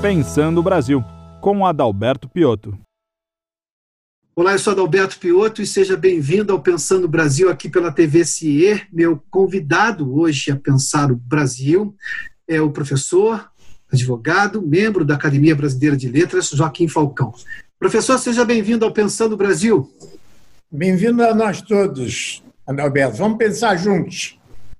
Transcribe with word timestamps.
Pensando 0.00 0.60
o 0.60 0.62
Brasil, 0.62 1.04
com 1.40 1.66
Adalberto 1.66 2.28
Piotto. 2.28 2.78
Olá, 4.36 4.52
eu 4.52 4.58
sou 4.60 4.72
Adalberto 4.72 5.18
Piotto 5.18 5.60
e 5.60 5.66
seja 5.66 5.96
bem-vindo 5.96 6.52
ao 6.52 6.62
Pensando 6.62 7.08
Brasil 7.08 7.50
aqui 7.50 7.68
pela 7.68 7.90
TV 7.90 8.24
CIE. 8.24 8.80
Meu 8.92 9.20
convidado 9.28 10.16
hoje 10.16 10.52
a 10.52 10.56
pensar 10.56 11.10
o 11.10 11.16
Brasil 11.16 11.96
é 12.46 12.60
o 12.60 12.70
professor, 12.70 13.50
advogado, 13.92 14.62
membro 14.62 15.04
da 15.04 15.16
Academia 15.16 15.56
Brasileira 15.56 15.96
de 15.96 16.08
Letras, 16.08 16.50
Joaquim 16.50 16.86
Falcão. 16.86 17.34
Professor, 17.76 18.20
seja 18.20 18.44
bem-vindo 18.44 18.84
ao 18.84 18.92
Pensando 18.92 19.36
Brasil. 19.36 19.92
Bem-vindo 20.70 21.24
a 21.24 21.34
nós 21.34 21.60
todos, 21.60 22.40
Adalberto. 22.64 23.16
Vamos 23.16 23.38
pensar 23.38 23.76
juntos. 23.76 24.38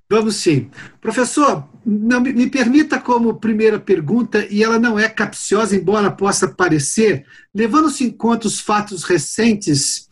Vamos 0.09 0.37
sim. 0.37 0.71
Professor, 1.01 1.69
não, 1.91 2.21
me 2.21 2.51
permita 2.51 3.01
como 3.01 3.41
primeira 3.41 3.81
pergunta, 3.81 4.47
e 4.51 4.63
ela 4.63 4.79
não 4.79 4.99
é 4.99 5.09
capciosa, 5.09 5.75
embora 5.75 6.11
possa 6.11 6.47
parecer, 6.47 7.25
levando-se 7.55 8.05
em 8.05 8.11
conta 8.11 8.47
os 8.47 8.61
fatos 8.61 9.05
recentes, 9.05 10.07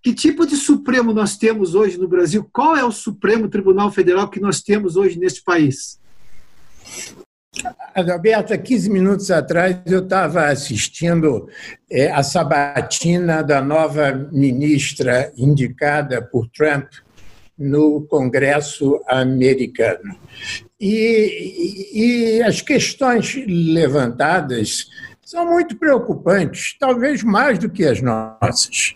que 0.00 0.14
tipo 0.14 0.46
de 0.46 0.54
Supremo 0.54 1.12
nós 1.12 1.36
temos 1.36 1.74
hoje 1.74 1.98
no 1.98 2.06
Brasil? 2.06 2.48
Qual 2.52 2.76
é 2.76 2.84
o 2.84 2.92
Supremo 2.92 3.48
Tribunal 3.48 3.90
Federal 3.90 4.30
que 4.30 4.38
nós 4.38 4.60
temos 4.62 4.96
hoje 4.96 5.18
neste 5.18 5.42
país? 5.42 5.98
Adalberto, 7.92 8.54
há 8.54 8.58
15 8.58 8.88
minutos 8.88 9.28
atrás 9.32 9.78
eu 9.86 10.04
estava 10.04 10.46
assistindo 10.46 11.48
é, 11.90 12.08
a 12.08 12.22
sabatina 12.22 13.42
da 13.42 13.60
nova 13.60 14.12
ministra 14.30 15.32
indicada 15.36 16.22
por 16.22 16.48
Trump 16.50 16.86
no 17.58 18.02
Congresso 18.02 19.02
americano. 19.08 20.14
E, 20.78 22.38
e, 22.38 22.42
as 22.42 22.60
questões 22.60 23.34
levantadas 23.46 24.86
são 25.24 25.46
muito 25.46 25.76
preocupantes, 25.76 26.76
talvez 26.78 27.22
mais 27.22 27.58
do 27.58 27.70
que 27.70 27.84
as 27.84 28.02
nossas. 28.02 28.94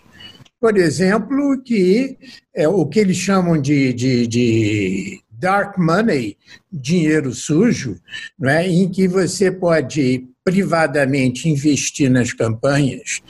Por 0.59 0.77
exemplo, 0.77 1.59
que 1.63 2.17
é, 2.53 2.67
o 2.67 2.85
que 2.85 2.99
eles 2.99 3.17
chamam 3.17 3.59
de, 3.59 3.91
de, 3.93 4.27
de 4.27 5.21
dark 5.31 5.77
money, 5.79 6.37
dinheiro 6.71 7.33
sujo, 7.33 7.99
não 8.37 8.49
é? 8.49 8.67
em 8.67 8.87
que 8.87 9.07
você 9.07 9.51
pode 9.51 10.27
privadamente 10.43 11.49
investir 11.49 12.11
nas 12.11 12.31
campanhas, 12.31 13.21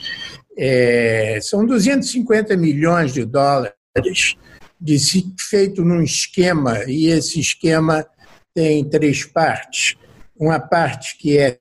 é, 0.58 1.38
são 1.40 1.64
250 1.64 2.54
milhões 2.56 3.14
de 3.14 3.24
dólares 3.24 4.36
de, 4.78 4.98
feito 5.38 5.82
num 5.84 6.02
esquema, 6.02 6.84
e 6.86 7.06
esse 7.06 7.40
esquema 7.40 8.06
tem 8.54 8.84
três 8.84 9.24
partes. 9.24 9.96
Uma 10.36 10.58
parte 10.58 11.16
que 11.18 11.38
é 11.38 11.58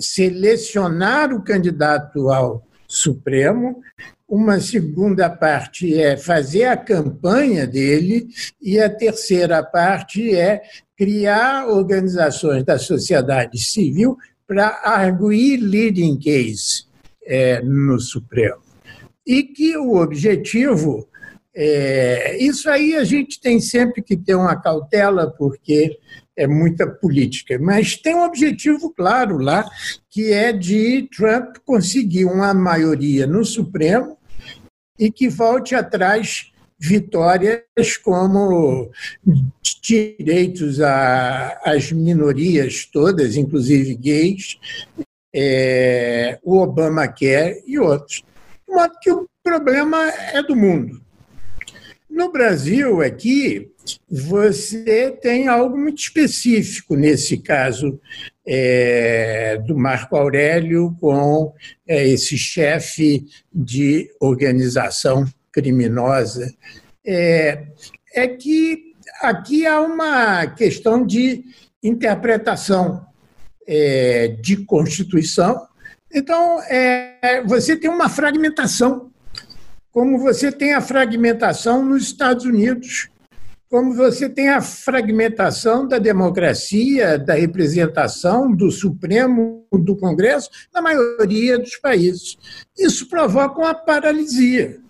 selecionar 0.00 1.32
o 1.32 1.42
candidato 1.42 2.30
ao 2.30 2.66
Supremo, 2.86 3.82
uma 4.28 4.60
segunda 4.60 5.28
parte 5.28 6.00
é 6.00 6.16
fazer 6.16 6.64
a 6.64 6.76
campanha 6.76 7.66
dele, 7.66 8.28
e 8.60 8.80
a 8.80 8.88
terceira 8.88 9.62
parte 9.62 10.34
é 10.34 10.62
criar 10.96 11.68
organizações 11.68 12.64
da 12.64 12.78
sociedade 12.78 13.58
civil 13.58 14.16
para 14.46 14.80
arguir 14.84 15.58
leading 15.58 16.18
case 16.18 16.86
é, 17.26 17.60
no 17.62 18.00
Supremo. 18.00 18.62
E 19.26 19.42
que 19.42 19.76
o 19.76 19.96
objetivo 19.96 21.08
é, 21.54 22.36
isso 22.38 22.68
aí 22.68 22.96
a 22.96 23.04
gente 23.04 23.40
tem 23.40 23.60
sempre 23.60 24.02
que 24.02 24.16
ter 24.16 24.34
uma 24.34 24.56
cautela, 24.60 25.30
porque 25.30 25.98
é 26.36 26.46
muita 26.48 26.86
política, 26.86 27.58
mas 27.60 27.96
tem 27.96 28.14
um 28.14 28.24
objetivo 28.24 28.90
claro 28.90 29.38
lá, 29.38 29.64
que 30.10 30.32
é 30.32 30.52
de 30.52 31.08
Trump 31.16 31.58
conseguir 31.64 32.24
uma 32.24 32.52
maioria 32.52 33.26
no 33.26 33.44
Supremo 33.44 34.18
e 34.98 35.12
que 35.12 35.28
volte 35.28 35.76
atrás 35.76 36.50
vitórias 36.76 37.96
como 38.02 38.90
direitos 39.80 40.80
às 40.80 41.92
minorias 41.92 42.84
todas, 42.92 43.36
inclusive 43.36 43.94
gays, 43.94 44.58
é, 45.34 46.38
o 46.42 46.58
Obamacare 46.58 47.62
e 47.66 47.78
outros. 47.78 48.24
De 48.66 48.74
modo 48.74 48.92
que 49.00 49.10
o 49.12 49.28
problema 49.42 50.08
é 50.32 50.42
do 50.42 50.56
mundo. 50.56 51.00
No 52.14 52.30
Brasil, 52.30 53.02
aqui, 53.02 53.72
você 54.08 55.10
tem 55.20 55.48
algo 55.48 55.76
muito 55.76 55.98
específico 55.98 56.94
nesse 56.94 57.38
caso 57.38 58.00
é, 58.46 59.60
do 59.66 59.76
Marco 59.76 60.14
Aurélio 60.14 60.96
com 61.00 61.52
é, 61.84 62.06
esse 62.06 62.38
chefe 62.38 63.26
de 63.52 64.08
organização 64.20 65.26
criminosa. 65.50 66.54
É, 67.04 67.64
é 68.14 68.28
que 68.28 68.92
aqui 69.20 69.66
há 69.66 69.80
uma 69.80 70.46
questão 70.46 71.04
de 71.04 71.42
interpretação 71.82 73.04
é, 73.66 74.28
de 74.40 74.64
Constituição. 74.64 75.66
Então, 76.12 76.62
é, 76.68 77.42
você 77.44 77.74
tem 77.74 77.90
uma 77.90 78.08
fragmentação 78.08 79.10
como 79.94 80.18
você 80.18 80.50
tem 80.50 80.74
a 80.74 80.80
fragmentação 80.80 81.84
nos 81.84 82.02
Estados 82.02 82.44
Unidos, 82.44 83.08
como 83.70 83.94
você 83.94 84.28
tem 84.28 84.48
a 84.48 84.60
fragmentação 84.60 85.86
da 85.86 86.00
democracia, 86.00 87.16
da 87.16 87.34
representação 87.34 88.52
do 88.52 88.72
Supremo, 88.72 89.64
do 89.72 89.96
Congresso, 89.96 90.50
na 90.74 90.82
maioria 90.82 91.60
dos 91.60 91.76
países. 91.76 92.36
Isso 92.76 93.08
provoca 93.08 93.60
uma 93.60 93.72
paralisia. 93.72 94.80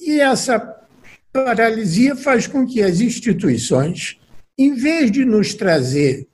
E 0.00 0.20
essa 0.20 0.60
paralisia 1.32 2.14
faz 2.14 2.46
com 2.46 2.64
que 2.64 2.80
as 2.80 3.00
instituições, 3.00 4.16
em 4.56 4.74
vez 4.74 5.10
de 5.10 5.24
nos 5.24 5.54
trazer 5.54 6.28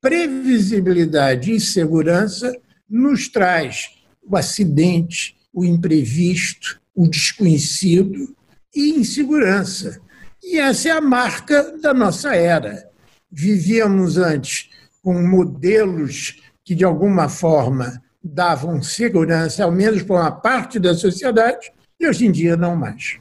previsibilidade 0.00 1.52
e 1.52 1.60
segurança, 1.60 2.56
nos 2.88 3.28
traz 3.28 3.88
o 4.22 4.36
acidente, 4.36 5.36
o 5.52 5.64
imprevisto, 5.64 6.79
o 7.00 7.08
desconhecido 7.08 8.36
e 8.76 8.90
insegurança. 8.90 10.02
E 10.42 10.58
essa 10.58 10.90
é 10.90 10.92
a 10.92 11.00
marca 11.00 11.78
da 11.78 11.94
nossa 11.94 12.34
era. 12.34 12.86
Vivíamos 13.32 14.18
antes 14.18 14.68
com 15.02 15.14
modelos 15.22 16.42
que, 16.62 16.74
de 16.74 16.84
alguma 16.84 17.26
forma, 17.26 18.02
davam 18.22 18.82
segurança, 18.82 19.64
ao 19.64 19.72
menos 19.72 20.02
para 20.02 20.16
uma 20.16 20.30
parte 20.30 20.78
da 20.78 20.92
sociedade, 20.92 21.72
e 21.98 22.06
hoje 22.06 22.26
em 22.26 22.30
dia 22.30 22.54
não 22.54 22.76
mais. 22.76 23.16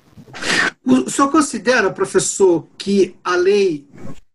O 0.86 1.10
senhor 1.10 1.32
considera, 1.32 1.90
professor, 1.90 2.68
que 2.78 3.16
a 3.24 3.38
lei 3.38 3.88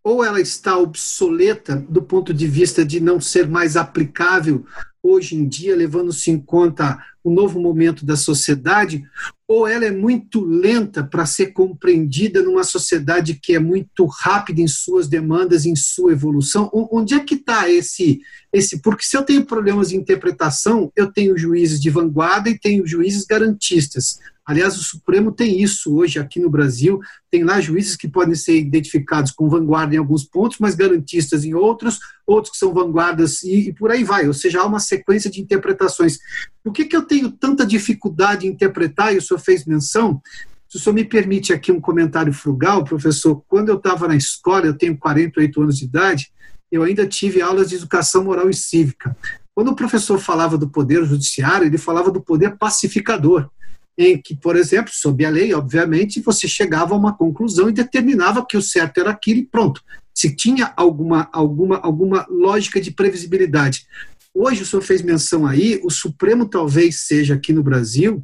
ou 0.03 0.25
ela 0.25 0.41
está 0.41 0.78
obsoleta 0.78 1.76
do 1.87 2.00
ponto 2.00 2.32
de 2.32 2.47
vista 2.47 2.82
de 2.82 2.99
não 2.99 3.21
ser 3.21 3.47
mais 3.47 3.76
aplicável 3.76 4.65
hoje 5.03 5.37
em 5.37 5.47
dia, 5.47 5.76
levando-se 5.76 6.31
em 6.31 6.38
conta 6.41 6.99
o 7.24 7.30
novo 7.30 7.58
momento 7.58 8.04
da 8.04 8.16
sociedade, 8.16 9.02
ou 9.48 9.66
ela 9.66 9.86
é 9.86 9.90
muito 9.90 10.44
lenta 10.44 11.02
para 11.02 11.24
ser 11.24 11.52
compreendida 11.52 12.42
numa 12.42 12.62
sociedade 12.62 13.34
que 13.34 13.54
é 13.54 13.58
muito 13.58 14.04
rápida 14.04 14.60
em 14.60 14.68
suas 14.68 15.08
demandas, 15.08 15.64
em 15.64 15.74
sua 15.74 16.12
evolução? 16.12 16.70
Onde 16.72 17.14
é 17.14 17.20
que 17.20 17.36
está 17.36 17.68
esse, 17.68 18.20
esse? 18.52 18.82
Porque 18.82 19.04
se 19.04 19.16
eu 19.16 19.22
tenho 19.22 19.46
problemas 19.46 19.88
de 19.88 19.96
interpretação, 19.96 20.92
eu 20.94 21.10
tenho 21.10 21.36
juízes 21.36 21.80
de 21.80 21.88
vanguarda 21.88 22.50
e 22.50 22.58
tenho 22.58 22.86
juízes 22.86 23.24
garantistas. 23.24 24.20
Aliás, 24.47 24.77
o 24.77 24.82
Supremo 24.82 25.32
tem 25.32 25.62
isso 25.62 25.97
hoje 25.97 26.19
aqui 26.19 26.38
no 26.38 26.50
Brasil. 26.50 27.00
Tem 27.31 27.43
lá 27.43 27.60
juízes 27.60 27.97
que 27.97 28.06
podem 28.06 28.34
ser 28.34 28.59
identificados 28.59 29.31
com 29.31 29.49
vanguarda 29.49 29.94
em 29.94 29.99
alguns 29.99 30.25
pontos, 30.25 30.59
mas 30.60 30.75
garantistas 30.75 31.44
em 31.44 31.55
outros, 31.55 31.99
outros 32.27 32.53
que 32.53 32.59
são 32.59 32.75
vanguardas 32.75 33.43
e, 33.43 33.69
e 33.69 33.73
por 33.73 33.91
aí 33.91 34.05
vai. 34.05 34.26
Ou 34.26 34.35
seja, 34.35 34.61
há 34.61 34.67
uma 34.67 34.81
sequência 34.81 35.31
de 35.31 35.41
interpretações. 35.41 36.19
Por 36.62 36.73
que, 36.73 36.85
que 36.85 36.94
eu 36.94 37.02
tenho 37.02 37.31
tanta 37.32 37.64
dificuldade 37.64 38.46
em 38.46 38.50
interpretar, 38.50 39.14
e 39.14 39.19
o 39.19 39.23
senhor 39.23 39.41
fez 39.41 39.64
menção, 39.64 40.20
se 40.69 40.76
o 40.76 40.81
senhor 40.81 40.94
me 40.94 41.05
permite 41.05 41.52
aqui 41.52 41.73
um 41.73 41.81
comentário 41.81 42.32
frugal, 42.32 42.85
professor, 42.85 43.43
quando 43.49 43.70
eu 43.70 43.76
estava 43.76 44.08
na 44.08 44.17
escola, 44.17 44.67
eu 44.67 44.76
tenho 44.76 44.99
48 44.99 45.62
anos 45.62 45.79
de 45.79 45.85
idade, 45.85 46.32
eu 46.70 46.82
ainda 46.82 47.06
tive 47.06 47.40
aulas 47.40 47.70
de 47.70 47.76
educação 47.76 48.25
moral 48.25 48.50
e 48.50 48.55
cívica. 48.55 49.17
Quando 49.55 49.69
o 49.69 49.76
professor 49.76 50.19
falava 50.19 50.58
do 50.58 50.69
poder 50.69 51.05
judiciário, 51.05 51.67
ele 51.67 51.79
falava 51.79 52.11
do 52.11 52.20
poder 52.20 52.58
pacificador 52.58 53.49
em 53.96 54.20
que, 54.20 54.37
por 54.37 54.56
exemplo, 54.56 54.91
sob 54.93 55.25
a 55.25 55.31
lei, 55.31 55.55
obviamente, 55.55 56.20
você 56.20 56.49
chegava 56.49 56.94
a 56.94 56.99
uma 56.99 57.17
conclusão 57.17 57.69
e 57.69 57.73
determinava 57.73 58.44
que 58.44 58.56
o 58.56 58.62
certo 58.62 58.99
era 58.99 59.11
aquilo 59.11 59.41
e 59.41 59.46
pronto. 59.46 59.82
Se 60.12 60.35
tinha 60.35 60.73
alguma, 60.76 61.29
alguma, 61.32 61.79
alguma 61.79 62.26
lógica 62.29 62.81
de 62.81 62.91
previsibilidade. 62.91 63.87
Hoje, 64.35 64.62
o 64.62 64.67
senhor 64.67 64.82
fez 64.82 65.00
menção 65.00 65.46
aí, 65.46 65.81
o 65.85 65.91
Supremo 65.91 66.46
talvez 66.46 67.00
seja 67.00 67.35
aqui 67.35 67.52
no 67.52 67.62
Brasil, 67.62 68.23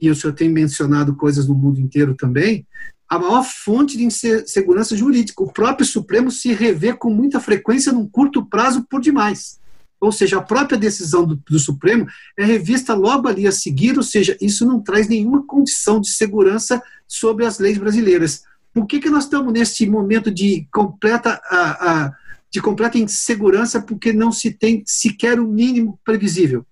e 0.00 0.10
o 0.10 0.14
senhor 0.14 0.32
tem 0.32 0.48
mencionado 0.48 1.14
coisas 1.14 1.46
no 1.46 1.54
mundo 1.54 1.78
inteiro 1.78 2.14
também, 2.14 2.66
a 3.06 3.18
maior 3.18 3.44
fonte 3.44 3.98
de 3.98 4.04
insegurança 4.04 4.96
jurídica. 4.96 5.42
O 5.42 5.52
próprio 5.52 5.84
Supremo 5.84 6.30
se 6.30 6.52
revê 6.54 6.94
com 6.94 7.10
muita 7.10 7.40
frequência 7.40 7.92
num 7.92 8.08
curto 8.08 8.46
prazo 8.46 8.86
por 8.88 9.00
demais. 9.00 9.59
Ou 10.00 10.10
seja, 10.10 10.38
a 10.38 10.42
própria 10.42 10.78
decisão 10.78 11.26
do, 11.26 11.36
do, 11.36 11.58
Supremo 11.58 12.06
é 12.38 12.44
revista 12.44 12.94
logo 12.94 13.28
ali 13.28 13.46
a 13.46 13.52
seguir, 13.52 13.96
ou 13.98 14.02
seja, 14.02 14.36
isso 14.40 14.66
não 14.66 14.80
traz 14.80 15.06
nenhuma 15.08 15.46
condição 15.46 16.00
de 16.00 16.08
segurança 16.08 16.82
sobre 17.06 17.44
as 17.44 17.58
leis 17.58 17.76
brasileiras. 17.76 18.42
Por 18.72 18.86
que, 18.86 18.98
que 18.98 19.10
nós 19.10 19.24
estamos 19.24 19.52
nesse 19.52 19.86
momento 19.86 20.30
de 20.30 20.66
completa, 20.72 21.40
a, 21.44 22.04
a, 22.04 22.12
de 22.50 22.62
completa 22.62 22.96
insegurança 22.96 23.82
porque 23.82 24.12
não 24.12 24.32
se 24.32 24.52
tem 24.52 24.82
sequer 24.86 25.38
o 25.38 25.46
mínimo 25.46 25.98
previsível? 26.04 26.64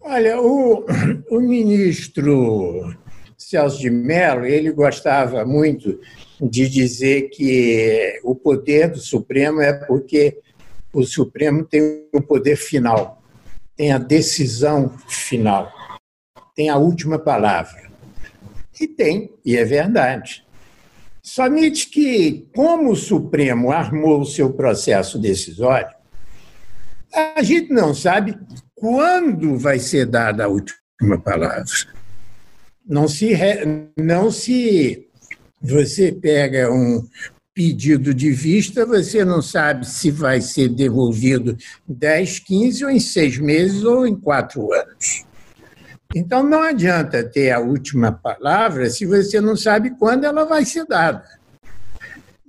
Olha, 0.00 0.40
o, 0.40 0.86
o 1.30 1.40
ministro 1.40 2.94
Celso 3.36 3.80
de 3.80 3.90
Mello, 3.90 4.46
ele 4.46 4.70
gostava 4.70 5.44
muito 5.44 5.98
de 6.40 6.68
dizer 6.68 7.28
que 7.28 8.18
o 8.24 8.34
poder 8.34 8.90
do 8.90 8.98
Supremo 8.98 9.60
é 9.60 9.72
porque 9.72 10.38
o 10.92 11.04
Supremo 11.04 11.64
tem 11.64 12.06
o 12.12 12.20
poder 12.20 12.56
final, 12.56 13.22
tem 13.76 13.92
a 13.92 13.98
decisão 13.98 14.96
final, 15.08 15.72
tem 16.54 16.68
a 16.68 16.76
última 16.76 17.18
palavra. 17.18 17.90
E 18.80 18.88
tem, 18.88 19.32
e 19.44 19.56
é 19.56 19.64
verdade. 19.64 20.44
Somente 21.22 21.88
que, 21.88 22.48
como 22.54 22.90
o 22.90 22.96
Supremo 22.96 23.70
armou 23.70 24.20
o 24.20 24.26
seu 24.26 24.52
processo 24.52 25.18
decisório, 25.18 25.94
a 27.36 27.42
gente 27.42 27.72
não 27.72 27.94
sabe 27.94 28.38
quando 28.74 29.58
vai 29.58 29.78
ser 29.78 30.06
dada 30.06 30.44
a 30.44 30.48
última 30.48 31.20
palavra. 31.22 31.64
Não 32.86 33.06
se, 33.06 33.36
não 33.96 34.30
se 34.30 35.08
você 35.60 36.10
pega 36.10 36.72
um 36.72 37.06
pedido 37.60 38.14
de 38.14 38.30
vista, 38.30 38.86
você 38.86 39.22
não 39.22 39.42
sabe 39.42 39.86
se 39.86 40.10
vai 40.10 40.40
ser 40.40 40.70
devolvido 40.70 41.54
10, 41.86 42.38
15 42.38 42.84
ou 42.86 42.90
em 42.90 42.98
seis 42.98 43.36
meses 43.36 43.84
ou 43.84 44.06
em 44.06 44.16
quatro 44.16 44.72
anos. 44.72 45.26
Então 46.14 46.42
não 46.42 46.62
adianta 46.62 47.22
ter 47.22 47.50
a 47.50 47.60
última 47.60 48.12
palavra 48.12 48.88
se 48.88 49.04
você 49.04 49.42
não 49.42 49.54
sabe 49.56 49.90
quando 49.98 50.24
ela 50.24 50.46
vai 50.46 50.64
ser 50.64 50.86
dada. 50.86 51.22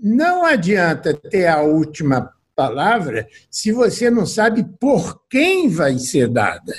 Não 0.02 0.46
adianta 0.46 1.14
ter 1.14 1.46
a 1.46 1.62
última 1.62 2.31
palavra 2.56 3.28
se 3.50 3.74
você 3.74 4.10
não 4.10 4.25
sabe 4.25 4.64
por 4.80 5.24
quem 5.30 5.68
vai 5.68 6.00
ser 6.00 6.30
dada. 6.30 6.74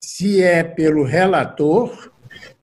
Se 0.00 0.40
é 0.40 0.62
pelo 0.62 1.02
relator, 1.02 2.12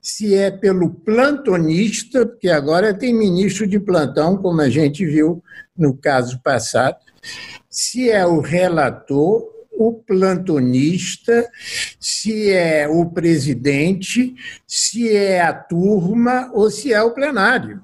se 0.02 0.34
é 0.34 0.50
pelo 0.50 0.90
plantonista, 0.90 2.26
porque 2.26 2.50
agora 2.50 2.94
tem 2.94 3.14
ministro 3.14 3.68
de 3.68 3.80
plantão, 3.80 4.36
como 4.36 4.60
a 4.60 4.70
gente 4.70 5.06
viu 5.06 5.44
no 5.78 5.96
caso 5.96 6.42
passado, 6.42 6.98
se 7.70 8.10
é 8.10 8.26
o 8.26 8.40
relator, 8.40 9.48
o 9.72 9.94
plantonista, 9.94 11.48
se 12.00 12.52
é 12.52 12.88
o 12.88 13.10
presidente, 13.10 14.36
se 14.68 15.10
é 15.16 15.40
a 15.40 15.54
turma 15.54 16.50
ou 16.54 16.70
se 16.72 16.92
é 16.92 17.02
o 17.02 17.12
plenário. 17.12 17.82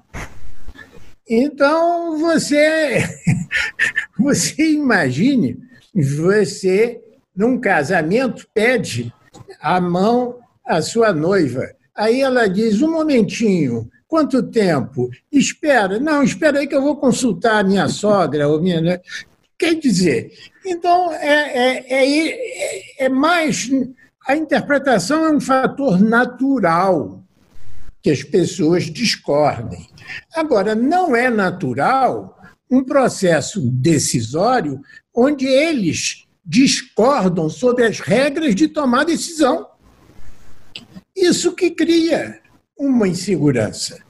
Então, 1.28 2.18
você, 2.18 3.04
você 4.18 4.72
imagine, 4.72 5.58
você, 5.94 7.00
num 7.34 7.60
casamento, 7.60 8.46
pede 8.52 9.12
a 9.60 9.80
mão 9.80 10.38
à 10.64 10.82
sua 10.82 11.12
noiva 11.12 11.77
Aí 11.98 12.20
ela 12.20 12.48
diz: 12.48 12.80
um 12.80 12.92
momentinho, 12.92 13.90
quanto 14.06 14.40
tempo? 14.40 15.10
Espera, 15.32 15.98
não, 15.98 16.22
espera 16.22 16.60
aí 16.60 16.68
que 16.68 16.74
eu 16.74 16.82
vou 16.82 16.96
consultar 16.96 17.58
a 17.58 17.64
minha 17.64 17.88
sogra 17.88 18.46
ou 18.46 18.62
minha. 18.62 19.00
Quer 19.58 19.74
dizer, 19.74 20.32
então 20.64 21.12
é, 21.12 21.82
é, 21.88 21.94
é, 23.00 23.04
é 23.06 23.08
mais. 23.08 23.68
A 24.28 24.36
interpretação 24.36 25.24
é 25.24 25.32
um 25.32 25.40
fator 25.40 26.00
natural 26.00 27.24
que 28.00 28.10
as 28.10 28.22
pessoas 28.22 28.84
discordem. 28.84 29.88
Agora, 30.36 30.76
não 30.76 31.16
é 31.16 31.28
natural 31.28 32.38
um 32.70 32.84
processo 32.84 33.60
decisório 33.72 34.80
onde 35.12 35.46
eles 35.46 36.26
discordam 36.44 37.50
sobre 37.50 37.84
as 37.84 37.98
regras 37.98 38.54
de 38.54 38.68
tomar 38.68 39.04
decisão. 39.04 39.66
Isso 41.20 41.52
que 41.52 41.72
cria 41.72 42.40
uma 42.78 43.08
insegurança. 43.08 44.00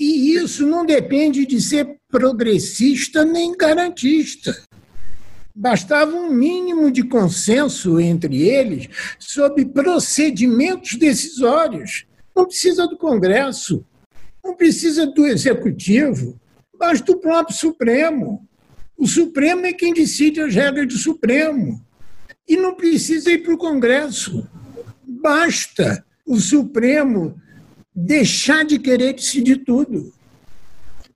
E 0.00 0.34
isso 0.34 0.66
não 0.66 0.86
depende 0.86 1.44
de 1.44 1.60
ser 1.60 1.98
progressista 2.08 3.26
nem 3.26 3.54
garantista. 3.54 4.56
Bastava 5.54 6.16
um 6.16 6.30
mínimo 6.30 6.90
de 6.90 7.02
consenso 7.02 8.00
entre 8.00 8.48
eles 8.48 8.88
sobre 9.18 9.66
procedimentos 9.66 10.94
decisórios. 10.94 12.06
Não 12.34 12.46
precisa 12.46 12.86
do 12.86 12.96
Congresso, 12.96 13.84
não 14.42 14.56
precisa 14.56 15.06
do 15.06 15.26
Executivo, 15.26 16.40
basta 16.78 17.12
o 17.12 17.20
próprio 17.20 17.54
Supremo. 17.54 18.48
O 18.96 19.06
Supremo 19.06 19.66
é 19.66 19.74
quem 19.74 19.92
decide 19.92 20.40
as 20.40 20.54
regras 20.54 20.88
do 20.88 20.96
Supremo. 20.96 21.84
E 22.48 22.56
não 22.56 22.74
precisa 22.74 23.30
ir 23.30 23.42
para 23.42 23.52
o 23.52 23.58
Congresso. 23.58 24.48
Basta 25.26 26.06
o 26.24 26.38
Supremo 26.38 27.36
deixar 27.92 28.64
de 28.64 28.78
querer 28.78 29.12
decidir 29.12 29.64
tudo. 29.64 30.12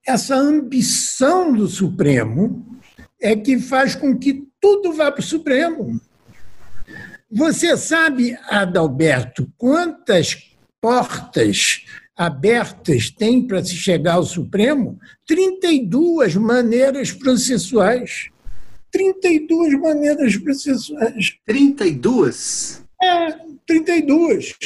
Essa 0.05 0.35
ambição 0.35 1.53
do 1.53 1.69
Supremo 1.69 2.77
é 3.21 3.37
que 3.37 3.61
faz 3.61 3.95
com 3.95 4.19
que 4.19 4.49
tudo 4.61 4.93
vá 4.93 5.13
para 5.13 5.21
o 5.21 5.23
Supremo. 5.23 6.01
Você 7.31 7.77
sabe, 7.77 8.37
Adalberto, 8.49 9.49
quantas 9.57 10.57
portas 10.81 11.85
abertas 12.17 13.11
tem 13.11 13.47
para 13.47 13.65
se 13.65 13.77
chegar 13.77 14.15
ao 14.15 14.25
Supremo? 14.25 14.99
32 15.25 16.35
maneiras 16.35 17.13
processuais. 17.13 18.29
32 18.91 19.81
maneiras 19.81 20.37
processuais. 20.37 21.37
32? 21.47 22.83
É, 23.01 23.50
32. 23.71 24.57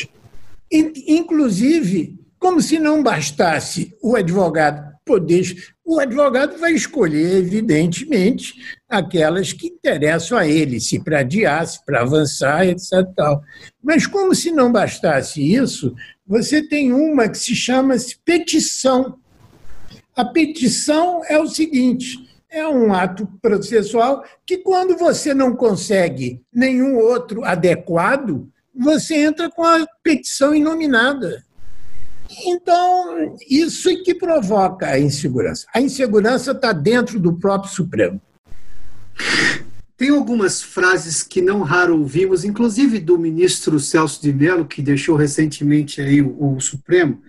Inclusive, 0.71 2.19
como 2.39 2.62
se 2.62 2.79
não 2.79 3.03
bastasse 3.03 3.95
o 4.03 4.17
advogado 4.17 4.95
poder. 5.05 5.55
O 5.85 6.01
advogado 6.01 6.56
vai 6.56 6.73
escolher, 6.73 7.37
evidentemente, 7.37 8.55
aquelas 8.89 9.53
que 9.53 9.67
interessam 9.67 10.39
a 10.39 10.47
ele, 10.47 10.81
se 10.81 10.99
para 10.99 11.21
adiar, 11.21 11.67
se 11.67 11.85
para 11.85 12.00
avançar, 12.00 12.67
etc. 12.67 13.07
Tal. 13.14 13.43
Mas, 13.83 14.07
como 14.07 14.35
se 14.35 14.50
não 14.50 14.73
bastasse 14.73 15.43
isso, 15.43 15.95
você 16.26 16.67
tem 16.67 16.90
uma 16.90 17.28
que 17.28 17.37
se 17.37 17.55
chama 17.55 17.99
-se 17.99 18.17
petição. 18.25 19.19
A 20.17 20.25
petição 20.25 21.21
é 21.28 21.38
o 21.38 21.47
seguinte: 21.47 22.17
é 22.50 22.67
um 22.67 22.95
ato 22.95 23.28
processual 23.43 24.25
que, 24.47 24.59
quando 24.59 24.97
você 24.97 25.35
não 25.35 25.55
consegue 25.55 26.40
nenhum 26.50 26.97
outro 26.97 27.45
adequado, 27.45 28.49
você 28.75 29.14
entra 29.16 29.50
com 29.50 29.64
a 29.64 29.87
petição 30.02 30.54
inominada. 30.54 31.45
Então, 32.47 33.37
isso 33.49 33.88
é 33.88 33.97
que 33.97 34.14
provoca 34.14 34.87
a 34.87 34.99
insegurança. 34.99 35.66
A 35.75 35.81
insegurança 35.81 36.50
está 36.50 36.73
dentro 36.73 37.21
do 37.21 37.35
próprio 37.35 37.73
Supremo. 37.73 38.21
Tem 39.97 40.11
algumas 40.11 40.61
frases 40.61 41.23
que 41.23 41.40
não 41.40 41.62
raro 41.62 41.97
ouvimos, 41.97 42.45
inclusive 42.45 42.99
do 42.99 43.16
ministro 43.16 43.78
Celso 43.78 44.21
de 44.21 44.33
Mello, 44.33 44.66
que 44.66 44.83
deixou 44.83 45.16
recentemente 45.16 46.00
aí 46.00 46.21
o, 46.21 46.57
o 46.57 46.61
Supremo. 46.61 47.23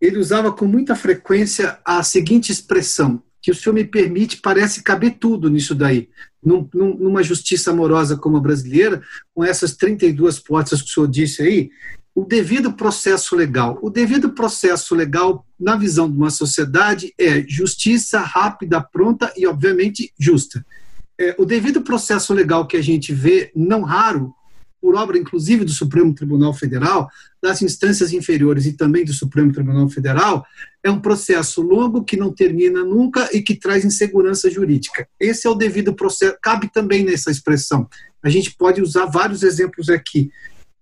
Ele 0.00 0.18
usava 0.18 0.50
com 0.50 0.64
muita 0.64 0.96
frequência 0.96 1.78
a 1.84 2.02
seguinte 2.02 2.50
expressão: 2.50 3.22
que 3.42 3.50
o 3.50 3.54
senhor 3.54 3.74
me 3.74 3.84
permite, 3.84 4.40
parece 4.40 4.82
caber 4.82 5.16
tudo 5.18 5.48
nisso 5.48 5.74
daí. 5.74 6.08
Num, 6.42 6.68
numa 6.74 7.22
justiça 7.22 7.70
amorosa 7.70 8.16
como 8.16 8.36
a 8.36 8.40
brasileira, 8.40 9.02
com 9.34 9.44
essas 9.44 9.76
32 9.76 10.38
portas 10.38 10.82
que 10.82 10.88
o 10.88 10.92
senhor 10.92 11.08
disse 11.08 11.42
aí, 11.42 11.70
o 12.14 12.24
devido 12.24 12.72
processo 12.72 13.36
legal. 13.36 13.78
O 13.82 13.88
devido 13.88 14.30
processo 14.30 14.94
legal, 14.94 15.46
na 15.58 15.76
visão 15.76 16.10
de 16.10 16.16
uma 16.16 16.30
sociedade, 16.30 17.14
é 17.18 17.42
justiça 17.46 18.20
rápida, 18.20 18.80
pronta 18.80 19.32
e, 19.36 19.46
obviamente, 19.46 20.12
justa. 20.18 20.64
É, 21.18 21.34
o 21.38 21.44
devido 21.44 21.82
processo 21.82 22.34
legal 22.34 22.66
que 22.66 22.76
a 22.76 22.82
gente 22.82 23.12
vê, 23.12 23.52
não 23.54 23.82
raro, 23.82 24.34
por 24.80 24.94
obra 24.94 25.18
inclusive 25.18 25.64
do 25.64 25.70
Supremo 25.70 26.14
Tribunal 26.14 26.54
Federal, 26.54 27.08
das 27.42 27.62
instâncias 27.62 28.12
inferiores 28.12 28.66
e 28.66 28.72
também 28.72 29.04
do 29.04 29.12
Supremo 29.12 29.52
Tribunal 29.52 29.88
Federal, 29.88 30.44
é 30.82 30.90
um 30.90 31.00
processo 31.00 31.60
longo 31.60 32.04
que 32.04 32.16
não 32.16 32.32
termina 32.32 32.82
nunca 32.84 33.28
e 33.32 33.42
que 33.42 33.54
traz 33.54 33.84
insegurança 33.84 34.50
jurídica. 34.50 35.06
Esse 35.18 35.46
é 35.46 35.50
o 35.50 35.54
devido 35.54 35.94
processo, 35.94 36.36
cabe 36.42 36.72
também 36.72 37.04
nessa 37.04 37.30
expressão. 37.30 37.88
A 38.22 38.28
gente 38.28 38.54
pode 38.56 38.80
usar 38.80 39.06
vários 39.06 39.42
exemplos 39.42 39.88
aqui. 39.88 40.30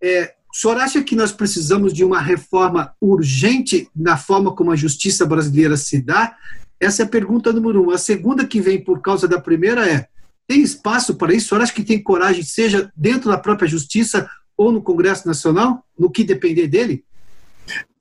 É, 0.03 0.35
o 0.53 0.57
senhor 0.57 0.79
acha 0.79 1.03
que 1.03 1.15
nós 1.15 1.33
precisamos 1.33 1.93
de 1.93 2.05
uma 2.05 2.21
reforma 2.21 2.93
urgente 3.01 3.89
na 3.95 4.17
forma 4.17 4.55
como 4.55 4.73
a 4.73 4.77
justiça 4.77 5.27
brasileira 5.27 5.77
se 5.77 6.01
dá? 6.01 6.35
Essa 6.81 7.03
é 7.03 7.05
a 7.05 7.09
pergunta 7.09 7.53
número 7.53 7.85
um. 7.85 7.91
A 7.91 7.99
segunda, 7.99 8.47
que 8.47 8.61
vem 8.61 8.83
por 8.83 9.01
causa 9.01 9.27
da 9.27 9.41
primeira, 9.41 9.89
é: 9.89 10.07
Tem 10.49 10.63
espaço 10.63 11.15
para 11.15 11.35
isso? 11.35 11.51
Senhor 11.51 11.61
acha 11.61 11.75
que 11.75 11.85
tem 11.85 12.03
coragem, 12.03 12.43
seja 12.43 12.91
dentro 12.97 13.31
da 13.31 13.37
própria 13.37 13.69
justiça 13.69 14.29
ou 14.57 14.73
no 14.73 14.83
Congresso 14.83 15.29
Nacional, 15.29 15.85
no 15.97 16.11
que 16.11 16.25
depender 16.25 16.67
dele? 16.67 17.05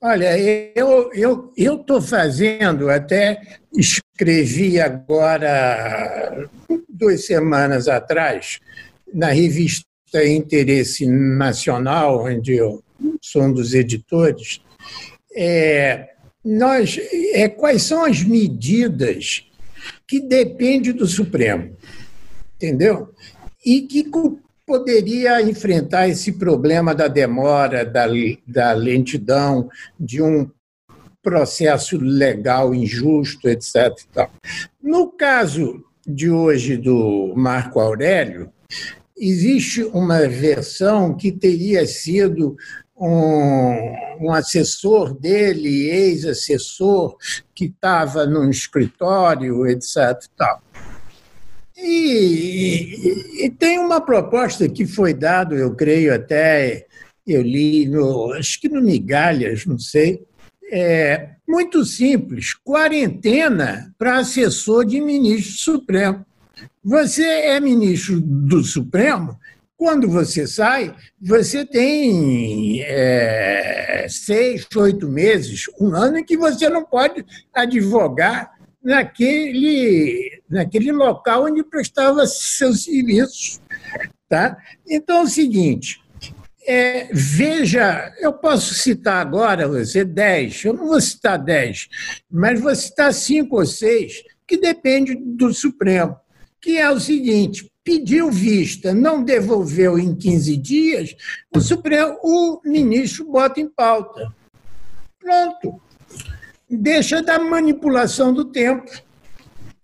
Olha, 0.02 0.40
eu 0.40 1.12
eu 1.14 1.76
estou 1.76 2.02
fazendo 2.02 2.90
até 2.90 3.58
escrevi 3.74 4.80
agora 4.80 6.48
duas 6.88 7.26
semanas 7.26 7.90
atrás 7.90 8.60
na 9.14 9.28
revista 9.28 9.86
Interesse 10.26 11.06
Nacional, 11.06 12.26
onde 12.26 12.54
eu 12.54 12.82
sou 13.22 13.44
um 13.44 13.54
dos 13.54 13.74
editores, 13.74 14.62
é, 15.36 16.10
nós, 16.44 16.98
é, 17.34 17.50
quais 17.50 17.84
são 17.84 18.06
as 18.06 18.24
medidas 18.24 19.44
que 20.08 20.20
dependem 20.20 20.94
do 20.94 21.06
Supremo, 21.06 21.76
entendeu? 22.58 23.14
E 23.66 23.82
que 23.82 24.10
poderia 24.66 25.42
enfrentar 25.42 26.10
esse 26.10 26.34
problema 26.34 26.94
da 26.94 27.08
demora, 27.08 27.86
da, 27.86 28.06
da 28.46 28.74
lentidão, 28.74 29.70
de 29.98 30.22
um 30.22 30.50
processo 31.24 31.98
legal 31.98 32.74
injusto, 32.74 33.48
etc. 33.48 34.30
No 34.82 35.12
caso 35.12 35.84
de 36.06 36.30
hoje 36.30 36.78
do 36.78 37.34
Marco 37.36 37.80
Aurélio, 37.80 38.52
existe 39.18 39.84
uma 39.84 40.28
versão 40.28 41.16
que 41.16 41.32
teria 41.32 41.86
sido 41.86 42.56
um, 42.96 44.26
um 44.26 44.32
assessor 44.34 45.14
dele, 45.14 45.90
ex-assessor, 45.90 47.16
que 47.54 47.66
estava 47.66 48.26
num 48.26 48.50
escritório, 48.50 49.68
etc. 49.68 50.24
Tal. 50.36 50.62
E, 51.78 53.46
e, 53.46 53.50
tem 53.52 53.78
uma 53.78 54.02
proposta 54.02 54.68
que 54.68 54.86
foi 54.86 55.14
dada, 55.14 55.54
eu 55.54 55.76
creio 55.76 56.14
até, 56.14 56.88
eu 57.26 57.42
li, 57.42 57.88
no, 57.88 58.34
acho 58.34 58.60
que 58.60 58.68
no 58.68 58.82
Migalhas, 58.82 59.66
não 59.66 59.78
sei, 59.78 60.26
é 60.72 61.30
muito 61.48 61.86
simples: 61.86 62.54
quarentena 62.54 63.94
para 63.98 64.18
assessor 64.18 64.86
de 64.86 65.00
ministro 65.00 65.54
supremo. 65.54 66.26
Você 66.84 67.24
é 67.24 67.60
ministro 67.60 68.20
do 68.20 68.64
Supremo, 68.64 69.38
quando 69.78 70.10
você 70.10 70.48
sai, 70.48 70.96
você 71.22 71.64
tem 71.64 72.82
é, 72.82 74.08
seis, 74.10 74.66
oito 74.76 75.08
meses, 75.08 75.66
um 75.80 75.94
ano 75.94 76.18
em 76.18 76.24
que 76.24 76.36
você 76.36 76.68
não 76.68 76.84
pode 76.84 77.24
advogar 77.54 78.57
naquele, 78.88 80.42
naquele 80.50 80.94
local 80.94 81.44
onde 81.44 81.62
prestava 81.62 82.26
seus 82.26 82.86
serviços. 82.86 83.60
Tá? 84.30 84.58
Então 84.90 85.18
é 85.18 85.24
o 85.24 85.28
seguinte. 85.28 86.02
É, 86.66 87.10
veja, 87.12 88.14
eu 88.20 88.32
posso 88.32 88.74
citar 88.74 89.26
agora 89.26 89.68
você 89.68 90.06
dez, 90.06 90.64
eu 90.64 90.74
não 90.74 90.88
vou 90.88 91.00
citar 91.00 91.38
dez, 91.38 91.88
mas 92.30 92.60
vou 92.60 92.76
citar 92.76 93.14
cinco 93.14 93.58
ou 93.58 93.66
seis, 93.66 94.24
que 94.46 94.58
depende 94.58 95.16
do 95.16 95.54
Supremo, 95.54 96.18
que 96.62 96.78
é 96.78 96.90
o 96.90 97.00
seguinte: 97.00 97.72
pediu 97.86 98.30
vista, 98.30 98.94
não 98.94 99.24
devolveu 99.24 99.98
em 99.98 100.14
15 100.14 100.58
dias, 100.58 101.16
o 101.56 101.62
Supremo, 101.62 102.18
o 102.22 102.62
ministro 102.66 103.26
bota 103.32 103.62
em 103.62 103.70
pauta. 103.70 104.34
Pronto. 105.20 105.87
Deixa 106.70 107.22
da 107.22 107.40
manipulação 107.40 108.34
do 108.34 108.44
tempo. 108.46 108.92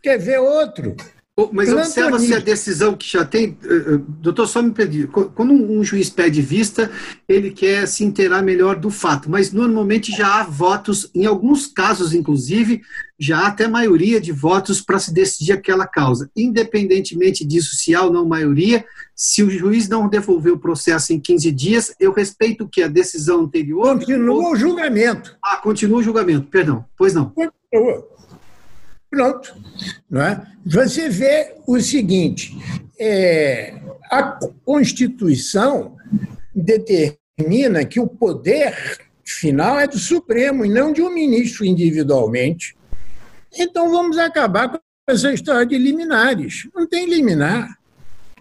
Quer 0.01 0.17
ver 0.17 0.39
outro? 0.39 0.95
Mas 1.51 1.73
observa 1.73 2.19
se 2.19 2.31
a 2.31 2.39
decisão 2.39 2.95
que 2.95 3.11
já 3.11 3.25
tem. 3.25 3.57
Eh, 3.63 3.73
eh, 3.73 3.99
doutor, 4.19 4.45
só 4.47 4.61
me 4.61 4.71
pedir. 4.71 5.07
Quando 5.07 5.51
um 5.51 5.83
juiz 5.83 6.07
pede 6.07 6.43
vista, 6.43 6.91
ele 7.27 7.49
quer 7.49 7.87
se 7.87 8.03
inteirar 8.03 8.43
melhor 8.43 8.75
do 8.75 8.91
fato, 8.91 9.31
mas 9.31 9.51
normalmente 9.51 10.11
já 10.11 10.41
há 10.41 10.43
votos, 10.43 11.09
em 11.15 11.25
alguns 11.25 11.65
casos, 11.65 12.13
inclusive, 12.13 12.83
já 13.17 13.39
há 13.39 13.47
até 13.47 13.67
maioria 13.67 14.21
de 14.21 14.31
votos 14.31 14.79
para 14.79 14.99
se 14.99 15.11
decidir 15.11 15.53
aquela 15.53 15.87
causa. 15.87 16.29
Independentemente 16.37 17.43
disso, 17.43 17.75
se 17.75 17.95
há 17.95 18.03
ou 18.03 18.13
não 18.13 18.27
maioria, 18.27 18.85
se 19.15 19.41
o 19.41 19.49
juiz 19.49 19.89
não 19.89 20.07
devolver 20.07 20.53
o 20.53 20.59
processo 20.59 21.13
em 21.13 21.19
15 21.19 21.51
dias, 21.51 21.95
eu 21.99 22.13
respeito 22.13 22.69
que 22.69 22.83
a 22.83 22.87
decisão 22.87 23.41
anterior. 23.41 23.97
Continua 23.97 24.35
ou... 24.35 24.51
o 24.51 24.55
julgamento. 24.55 25.35
Ah, 25.43 25.57
continua 25.57 25.97
o 25.97 26.03
julgamento, 26.03 26.47
perdão. 26.51 26.85
Pois 26.95 27.15
não. 27.15 27.31
Continua. 27.31 28.12
Pronto. 29.13 29.55
Não 30.09 30.23
é? 30.23 30.43
Você 30.65 31.07
vê 31.07 31.53
o 31.67 31.79
seguinte: 31.79 32.57
é, 32.99 33.79
a 34.09 34.39
Constituição 34.65 35.95
determina 36.53 37.85
que 37.85 37.99
o 37.99 38.07
poder 38.07 38.75
final 39.23 39.79
é 39.79 39.85
do 39.85 39.99
Supremo 39.99 40.65
e 40.65 40.69
não 40.69 40.91
de 40.91 41.03
um 41.03 41.13
ministro 41.13 41.63
individualmente. 41.63 42.75
Então 43.55 43.91
vamos 43.91 44.17
acabar 44.17 44.69
com 44.69 44.79
essa 45.07 45.31
história 45.31 45.67
de 45.67 45.77
liminares. 45.77 46.67
Não 46.73 46.87
tem 46.87 47.07
liminar. 47.07 47.77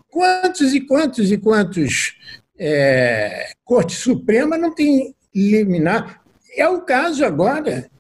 Quantos 0.08 0.72
e 0.72 0.80
quantos 0.80 1.30
e 1.30 1.36
quantos 1.36 2.16
é, 2.58 3.52
Corte 3.62 3.94
Suprema 3.94 4.56
não 4.56 4.74
tem 4.74 5.14
liminar? 5.34 6.22
É 6.56 6.66
o 6.66 6.80
caso 6.80 7.26
agora 7.26 7.90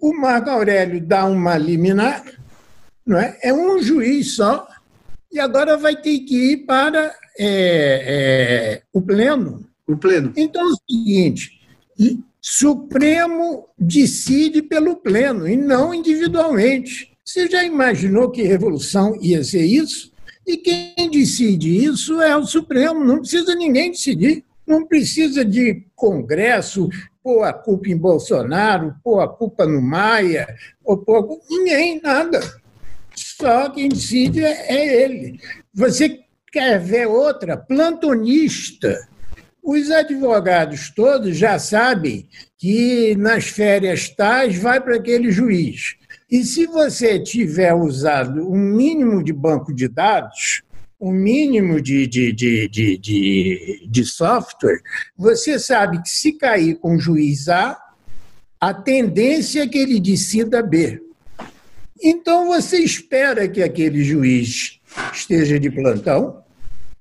o 0.00 0.12
Marco 0.14 0.50
Aurélio 0.50 1.00
dá 1.00 1.24
uma 1.24 1.56
liminar, 1.56 2.24
não 3.06 3.18
é? 3.18 3.38
é 3.42 3.52
um 3.52 3.82
juiz 3.82 4.36
só, 4.36 4.68
e 5.32 5.38
agora 5.38 5.76
vai 5.76 5.96
ter 5.96 6.20
que 6.20 6.52
ir 6.52 6.56
para 6.66 7.14
é, 7.38 8.02
é, 8.78 8.82
o 8.92 9.00
pleno. 9.00 9.66
O 9.86 9.96
pleno. 9.96 10.32
Então 10.36 10.62
é 10.62 10.72
o 10.72 10.76
seguinte: 10.88 11.60
Supremo 12.40 13.68
decide 13.78 14.62
pelo 14.62 14.96
pleno 14.96 15.48
e 15.48 15.56
não 15.56 15.92
individualmente. 15.94 17.12
Você 17.24 17.48
já 17.48 17.64
imaginou 17.64 18.30
que 18.30 18.42
revolução 18.42 19.16
ia 19.20 19.44
ser 19.44 19.64
isso? 19.64 20.10
E 20.46 20.56
quem 20.56 21.10
decide 21.10 21.84
isso 21.84 22.20
é 22.20 22.36
o 22.36 22.44
Supremo, 22.44 23.04
não 23.04 23.20
precisa 23.20 23.54
ninguém 23.54 23.90
decidir. 23.90 24.44
Não 24.66 24.86
precisa 24.86 25.44
de 25.44 25.84
Congresso, 25.94 26.88
pôr 27.22 27.44
a 27.44 27.52
culpa 27.52 27.88
em 27.88 27.96
Bolsonaro, 27.96 28.94
pôr 29.02 29.20
a 29.20 29.28
culpa 29.28 29.66
no 29.66 29.80
Maia, 29.80 30.54
ou 30.84 30.98
pôr 30.98 31.40
ninguém, 31.48 32.00
nada. 32.02 32.40
Só 33.14 33.70
quem 33.70 33.88
decide 33.88 34.44
é 34.44 35.02
ele. 35.04 35.40
Você 35.74 36.20
quer 36.50 36.78
ver 36.80 37.06
outra? 37.06 37.56
Plantonista. 37.56 39.08
Os 39.62 39.90
advogados 39.90 40.90
todos 40.90 41.36
já 41.36 41.58
sabem 41.58 42.26
que 42.58 43.14
nas 43.16 43.44
férias 43.44 44.08
tais 44.08 44.56
vai 44.56 44.80
para 44.80 44.96
aquele 44.96 45.30
juiz. 45.30 45.96
E 46.30 46.44
se 46.44 46.66
você 46.66 47.18
tiver 47.18 47.74
usado 47.74 48.48
um 48.48 48.56
mínimo 48.56 49.22
de 49.22 49.32
banco 49.32 49.74
de 49.74 49.88
dados, 49.88 50.62
o 51.00 51.10
mínimo 51.10 51.80
de, 51.80 52.06
de, 52.06 52.30
de, 52.30 52.68
de, 52.68 52.98
de, 52.98 53.88
de 53.90 54.04
software, 54.04 54.82
você 55.16 55.58
sabe 55.58 56.02
que 56.02 56.10
se 56.10 56.32
cair 56.34 56.76
com 56.76 56.96
o 56.96 57.00
juiz 57.00 57.48
A, 57.48 57.80
a 58.60 58.74
tendência 58.74 59.62
é 59.62 59.66
que 59.66 59.78
ele 59.78 59.98
decida 59.98 60.62
B. 60.62 61.02
Então 62.02 62.48
você 62.48 62.78
espera 62.78 63.48
que 63.48 63.62
aquele 63.62 64.04
juiz 64.04 64.78
esteja 65.12 65.58
de 65.58 65.70
plantão, 65.70 66.44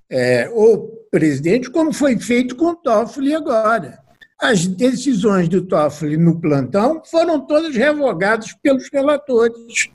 é, 0.09 0.49
ou 0.53 0.87
presidente, 1.11 1.69
como 1.69 1.91
foi 1.91 2.17
feito 2.17 2.55
com 2.55 2.67
o 2.67 2.75
Toffoli 2.75 3.35
agora. 3.35 3.99
As 4.39 4.65
decisões 4.65 5.49
do 5.49 5.61
Toffoli 5.61 6.15
no 6.15 6.39
plantão 6.39 7.01
foram 7.03 7.45
todas 7.45 7.75
revogadas 7.75 8.53
pelos 8.53 8.89
relatores. 8.89 9.89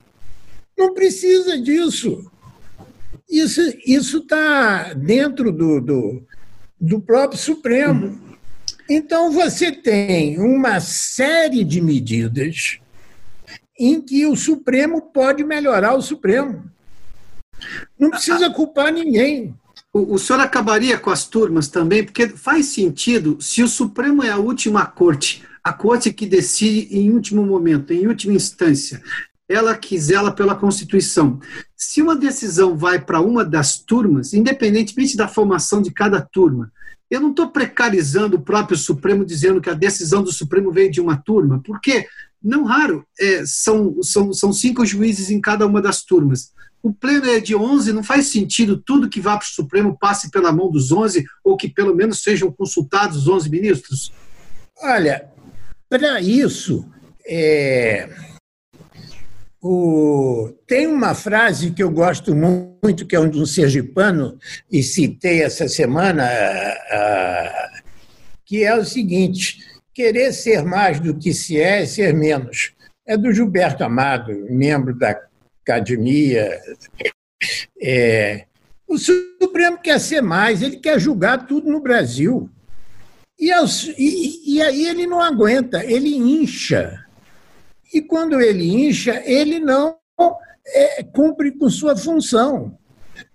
Não 0.76 0.92
precisa 0.92 1.58
disso. 1.58 2.30
Isso 3.28 4.18
está 4.18 4.92
dentro 4.94 5.50
do, 5.50 5.80
do, 5.80 6.22
do, 6.80 7.00
próprio 7.00 7.38
Supremo. 7.38 8.20
Então, 8.88 9.32
você 9.32 9.72
tem 9.72 10.38
uma 10.38 10.78
série 10.80 11.64
de 11.64 11.80
medidas 11.80 12.78
em 13.78 14.00
que 14.00 14.26
o 14.26 14.36
Supremo 14.36 15.00
pode 15.00 15.42
melhorar 15.42 15.94
o 15.94 16.02
Supremo. 16.02 16.64
Não 17.98 18.10
precisa 18.10 18.50
culpar 18.50 18.92
ninguém. 18.92 19.54
O, 19.92 20.14
o 20.14 20.18
senhor 20.18 20.40
acabaria 20.40 20.98
com 20.98 21.10
as 21.10 21.24
turmas 21.24 21.68
também, 21.68 22.04
porque 22.04 22.28
faz 22.28 22.66
sentido 22.66 23.38
se 23.40 23.62
o 23.62 23.68
Supremo 23.68 24.22
é 24.22 24.30
a 24.30 24.38
última 24.38 24.84
corte, 24.86 25.44
a 25.62 25.72
corte 25.72 26.12
que 26.12 26.26
decide 26.26 26.94
em 26.96 27.10
último 27.10 27.44
momento, 27.44 27.92
em 27.92 28.06
última 28.06 28.34
instância, 28.34 29.02
ela 29.48 29.76
que 29.76 29.98
zela 29.98 30.32
pela 30.32 30.54
Constituição. 30.54 31.38
Se 31.76 32.00
uma 32.00 32.16
decisão 32.16 32.76
vai 32.76 33.00
para 33.00 33.20
uma 33.20 33.44
das 33.44 33.78
turmas, 33.78 34.32
independentemente 34.32 35.16
da 35.16 35.28
formação 35.28 35.82
de 35.82 35.90
cada 35.90 36.20
turma, 36.20 36.72
eu 37.10 37.20
não 37.20 37.30
estou 37.30 37.50
precarizando 37.50 38.36
o 38.36 38.40
próprio 38.40 38.76
Supremo 38.76 39.24
dizendo 39.24 39.60
que 39.60 39.70
a 39.70 39.74
decisão 39.74 40.22
do 40.22 40.32
Supremo 40.32 40.72
veio 40.72 40.90
de 40.90 41.00
uma 41.00 41.16
turma, 41.16 41.60
porque, 41.64 42.06
não 42.42 42.64
raro, 42.64 43.06
é, 43.20 43.44
são, 43.46 44.02
são, 44.02 44.32
são 44.32 44.52
cinco 44.52 44.84
juízes 44.84 45.30
em 45.30 45.40
cada 45.40 45.66
uma 45.66 45.82
das 45.82 46.02
turmas. 46.02 46.52
o 46.82 46.92
pleno 46.92 47.26
é 47.26 47.40
de 47.40 47.54
11, 47.54 47.92
não 47.92 48.02
faz 48.02 48.28
sentido 48.28 48.76
tudo 48.76 49.08
que 49.08 49.20
vá 49.20 49.36
para 49.36 49.44
o 49.44 49.48
Supremo 49.48 49.96
passe 49.98 50.30
pela 50.30 50.52
mão 50.52 50.70
dos 50.70 50.90
11 50.90 51.24
ou 51.42 51.56
que 51.56 51.68
pelo 51.68 51.94
menos 51.94 52.22
sejam 52.22 52.50
consultados 52.50 53.18
os 53.18 53.28
11 53.28 53.50
ministros? 53.50 54.12
Olha, 54.82 55.28
para 55.88 56.20
isso, 56.20 56.84
é, 57.26 58.08
o, 59.66 60.52
tem 60.66 60.87
uma 60.87 61.14
frase 61.14 61.71
que 61.71 61.83
eu 61.83 61.90
gosto 61.90 62.35
muito, 62.35 63.06
que 63.06 63.16
é 63.16 63.26
de 63.26 63.40
um 63.40 63.47
sergipano, 63.47 64.38
e 64.71 64.83
citei 64.83 65.42
essa 65.42 65.66
semana, 65.68 66.28
que 68.44 68.62
é 68.62 68.76
o 68.76 68.85
seguinte: 68.85 69.56
querer 69.94 70.35
ser 70.35 70.62
mais 70.62 71.00
do 71.00 71.16
que 71.16 71.33
se 71.33 71.59
é 71.59 71.80
é 71.80 71.87
ser 71.87 72.12
menos. 72.12 72.75
É 73.06 73.16
do 73.16 73.33
Gilberto 73.33 73.83
Amado, 73.83 74.33
membro 74.50 74.94
da 74.99 75.18
academia. 75.62 76.61
É, 77.83 78.44
o 78.87 78.99
Supremo 78.99 79.78
quer 79.78 79.99
ser 79.99 80.21
mais, 80.21 80.61
ele 80.61 80.76
quer 80.76 81.00
julgar 81.00 81.47
tudo 81.47 81.71
no 81.71 81.80
Brasil. 81.80 82.50
E, 83.40 83.50
e, 83.97 84.56
e 84.56 84.62
aí 84.62 84.87
ele 84.87 85.06
não 85.06 85.23
aguenta, 85.23 85.83
ele 85.83 86.14
incha 86.14 87.03
e 87.94 88.02
quando 88.02 88.40
ele 88.40 88.88
incha, 88.88 89.22
ele 89.24 89.60
não 89.60 89.96
é, 90.66 91.04
cumpre 91.04 91.52
com 91.52 91.70
sua 91.70 91.96
função. 91.96 92.76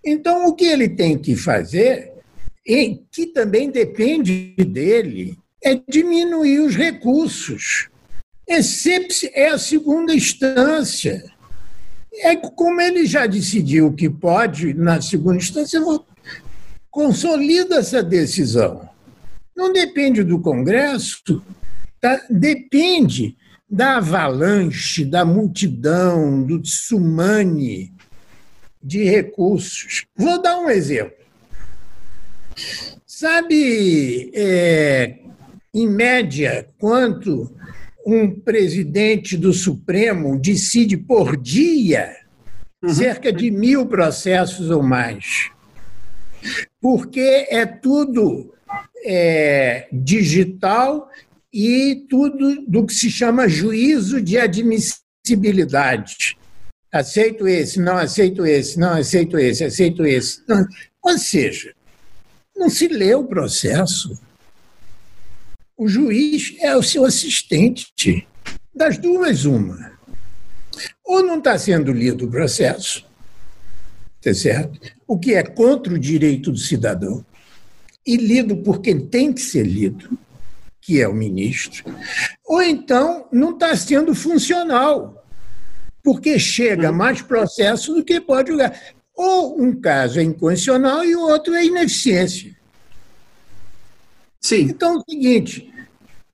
Então, 0.06 0.48
o 0.48 0.54
que 0.54 0.66
ele 0.66 0.90
tem 0.90 1.18
que 1.18 1.34
fazer, 1.38 2.12
e 2.68 3.02
que 3.10 3.28
também 3.28 3.72
depende 3.72 4.54
dele, 4.58 5.38
é 5.64 5.80
diminuir 5.88 6.60
os 6.60 6.76
recursos. 6.76 7.88
É 8.46 9.48
a 9.48 9.58
segunda 9.58 10.14
instância. 10.14 11.24
É 12.16 12.36
como 12.36 12.82
ele 12.82 13.06
já 13.06 13.26
decidiu 13.26 13.94
que 13.94 14.10
pode, 14.10 14.74
na 14.74 15.02
segunda 15.02 15.38
instância, 15.38 15.80
consolida 16.92 17.78
essa 17.78 18.04
decisão. 18.04 18.90
Não 19.56 19.72
depende 19.72 20.22
do 20.24 20.42
Congresso, 20.42 21.42
tá? 22.02 22.22
depende 22.30 23.38
da 23.70 23.98
avalanche, 23.98 25.06
da 25.06 25.24
multidão, 25.24 26.44
do 26.44 26.60
tsunami 26.60 27.94
de 28.82 29.04
recursos. 29.04 30.06
Vou 30.16 30.42
dar 30.42 30.58
um 30.58 30.70
exemplo. 30.70 31.20
Sabe, 33.06 34.32
é, 34.34 35.20
em 35.74 35.88
média, 35.88 36.68
quanto 36.80 37.54
um 38.06 38.32
presidente 38.32 39.38
do 39.38 39.54
Supremo 39.54 40.40
decide 40.40 40.98
por 40.98 41.38
dia? 41.38 42.16
Uhum. 42.82 42.90
Cerca 42.90 43.32
de 43.32 43.52
mil 43.52 43.86
processos 43.86 44.70
ou 44.70 44.82
mais. 44.82 45.52
Porque 46.82 47.48
é 47.50 47.66
tudo 47.66 48.54
é, 49.04 49.88
digital 49.92 51.10
e 51.54 52.06
tudo 52.10 52.64
do 52.68 52.86
que 52.86 52.94
se 52.94 53.10
chama 53.10 53.48
juízo 53.48 54.22
de 54.22 54.38
admissibilidade. 54.38 56.38
Aceito 56.92 57.48
esse, 57.48 57.80
não 57.80 57.98
aceito 57.98 58.46
esse, 58.46 58.80
não 58.80 58.94
aceito 58.94 59.38
esse, 59.38 59.64
aceito 59.64 60.06
esse. 60.06 60.42
Não. 60.48 60.66
Ou 61.04 61.18
seja, 61.18 61.74
não 62.56 62.70
se 62.70 62.88
lê 62.88 63.14
o 63.14 63.26
processo. 63.26 64.20
O 65.78 65.88
juiz 65.88 66.56
é 66.60 66.76
o 66.76 66.84
seu 66.84 67.06
assistente. 67.06 68.28
Das 68.76 68.98
duas, 68.98 69.46
uma. 69.46 69.94
Ou 71.06 71.24
não 71.24 71.38
está 71.38 71.58
sendo 71.58 71.92
lido 71.92 72.26
o 72.26 72.32
processo, 72.32 73.06
tá 74.22 74.34
certo? 74.34 74.80
o 75.10 75.18
que 75.18 75.34
é 75.34 75.42
contra 75.42 75.92
o 75.92 75.98
direito 75.98 76.52
do 76.52 76.58
cidadão, 76.60 77.26
e 78.06 78.16
lido 78.16 78.58
porque 78.58 78.94
tem 78.94 79.34
que 79.34 79.42
ser 79.42 79.66
lido 79.66 80.16
que 80.82 81.02
é 81.02 81.08
o 81.08 81.14
ministro, 81.14 81.84
ou 82.46 82.62
então 82.62 83.28
não 83.32 83.52
está 83.52 83.76
sendo 83.76 84.16
funcional, 84.16 85.26
porque 86.04 86.40
chega 86.40 86.92
mais 86.92 87.22
processo 87.22 87.94
do 87.94 88.04
que 88.04 88.20
pode 88.20 88.50
julgar. 88.50 88.80
Ou 89.16 89.62
um 89.62 89.80
caso 89.80 90.20
é 90.20 90.24
incondicional 90.24 91.04
e 91.04 91.14
o 91.16 91.22
outro 91.22 91.54
é 91.54 91.66
ineficiência. 91.66 92.56
Sim. 94.40 94.62
Então 94.62 94.96
é 94.96 94.98
o 94.98 95.04
seguinte: 95.10 95.74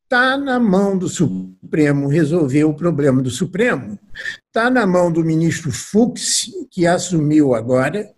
está 0.03 0.37
na 0.37 0.59
mão 0.59 0.97
do 0.97 1.09
Supremo 1.09 2.07
resolver 2.07 2.63
o 2.63 2.73
problema 2.73 3.21
do 3.21 3.31
Supremo, 3.31 3.99
está 4.47 4.69
na 4.69 4.85
mão 4.85 5.11
do 5.11 5.23
ministro 5.23 5.71
Fux, 5.71 6.51
que 6.69 6.85
assumiu 6.85 7.55
agora, 7.55 8.11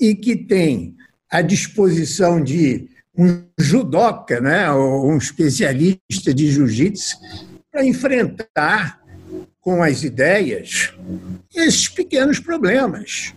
e 0.00 0.14
que 0.14 0.34
tem 0.34 0.96
a 1.30 1.42
disposição 1.42 2.42
de 2.42 2.88
um 3.16 3.44
judoca, 3.58 4.40
né, 4.40 4.70
ou 4.70 5.10
um 5.10 5.16
especialista 5.16 6.34
de 6.34 6.50
jiu-jitsu, 6.50 7.16
para 7.70 7.84
enfrentar 7.84 9.00
com 9.60 9.82
as 9.82 10.02
ideias 10.02 10.92
esses 11.54 11.88
pequenos 11.88 12.38
problemas. 12.38 13.34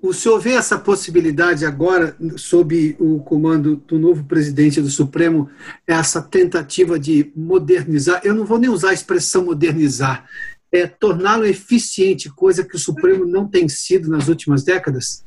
O 0.00 0.12
senhor 0.12 0.40
vê 0.40 0.54
essa 0.54 0.76
possibilidade 0.76 1.64
agora, 1.64 2.16
sob 2.36 2.96
o 2.98 3.20
comando 3.20 3.76
do 3.76 3.98
novo 3.98 4.24
presidente 4.24 4.80
do 4.80 4.90
Supremo, 4.90 5.48
essa 5.86 6.20
tentativa 6.20 6.98
de 6.98 7.32
modernizar? 7.36 8.20
Eu 8.24 8.34
não 8.34 8.44
vou 8.44 8.58
nem 8.58 8.68
usar 8.68 8.90
a 8.90 8.94
expressão 8.94 9.44
modernizar, 9.44 10.26
é 10.72 10.88
torná-lo 10.88 11.44
eficiente, 11.44 12.30
coisa 12.30 12.64
que 12.64 12.74
o 12.74 12.80
Supremo 12.80 13.24
não 13.24 13.46
tem 13.46 13.68
sido 13.68 14.10
nas 14.10 14.26
últimas 14.26 14.64
décadas? 14.64 15.24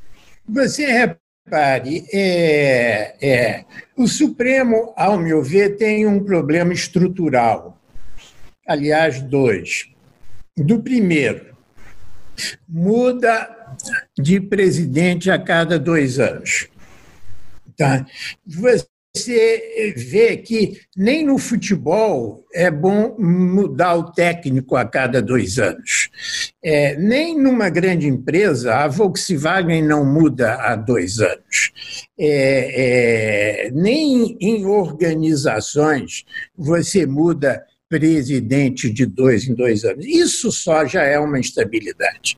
Você 0.48 0.84
Repare, 1.46 2.08
é, 2.12 3.16
é, 3.22 3.66
o 3.96 4.08
Supremo, 4.08 4.92
ao 4.98 5.16
meu 5.20 5.44
ver, 5.44 5.78
tem 5.78 6.08
um 6.08 6.24
problema 6.24 6.74
estrutural. 6.74 7.80
Aliás, 8.68 9.22
dois. 9.22 9.88
Do 10.58 10.82
primeiro, 10.82 11.56
muda 12.68 13.78
de 14.18 14.42
presidente 14.42 15.30
a 15.30 15.38
cada 15.38 15.78
dois 15.78 16.18
anos. 16.18 16.68
Tá? 17.78 18.08
Você 19.16 19.36
você 19.76 19.94
vê 19.96 20.38
que 20.38 20.80
nem 20.96 21.26
no 21.26 21.38
futebol 21.38 22.46
é 22.54 22.72
bom 22.72 23.16
mudar 23.20 23.96
o 23.96 24.12
técnico 24.12 24.76
a 24.76 24.86
cada 24.86 25.22
dois 25.22 25.60
anos. 25.60 26.10
É, 26.64 26.96
nem 26.96 27.40
numa 27.40 27.70
grande 27.70 28.08
empresa, 28.08 28.76
a 28.76 28.88
Volkswagen 28.88 29.84
não 29.84 30.06
muda 30.06 30.56
há 30.56 30.76
dois 30.76 31.20
anos. 31.20 31.72
É, 32.18 33.68
é, 33.68 33.72
nem 33.72 34.38
em 34.40 34.66
organizações 34.66 36.24
você 36.56 37.06
muda 37.06 37.64
presidente 37.90 38.90
de 38.90 39.06
dois 39.06 39.48
em 39.48 39.54
dois 39.54 39.84
anos. 39.84 40.06
Isso 40.06 40.52
só 40.52 40.86
já 40.86 41.04
é 41.04 41.20
uma 41.20 41.40
instabilidade, 41.40 42.38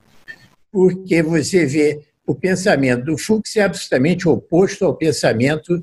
porque 0.71 1.21
você 1.21 1.65
vê 1.65 2.01
o 2.25 2.35
pensamento 2.35 3.05
do 3.05 3.17
Fux 3.17 3.55
é 3.55 3.61
absolutamente 3.61 4.27
oposto 4.27 4.83
ao 4.83 4.93
pensamento 4.93 5.81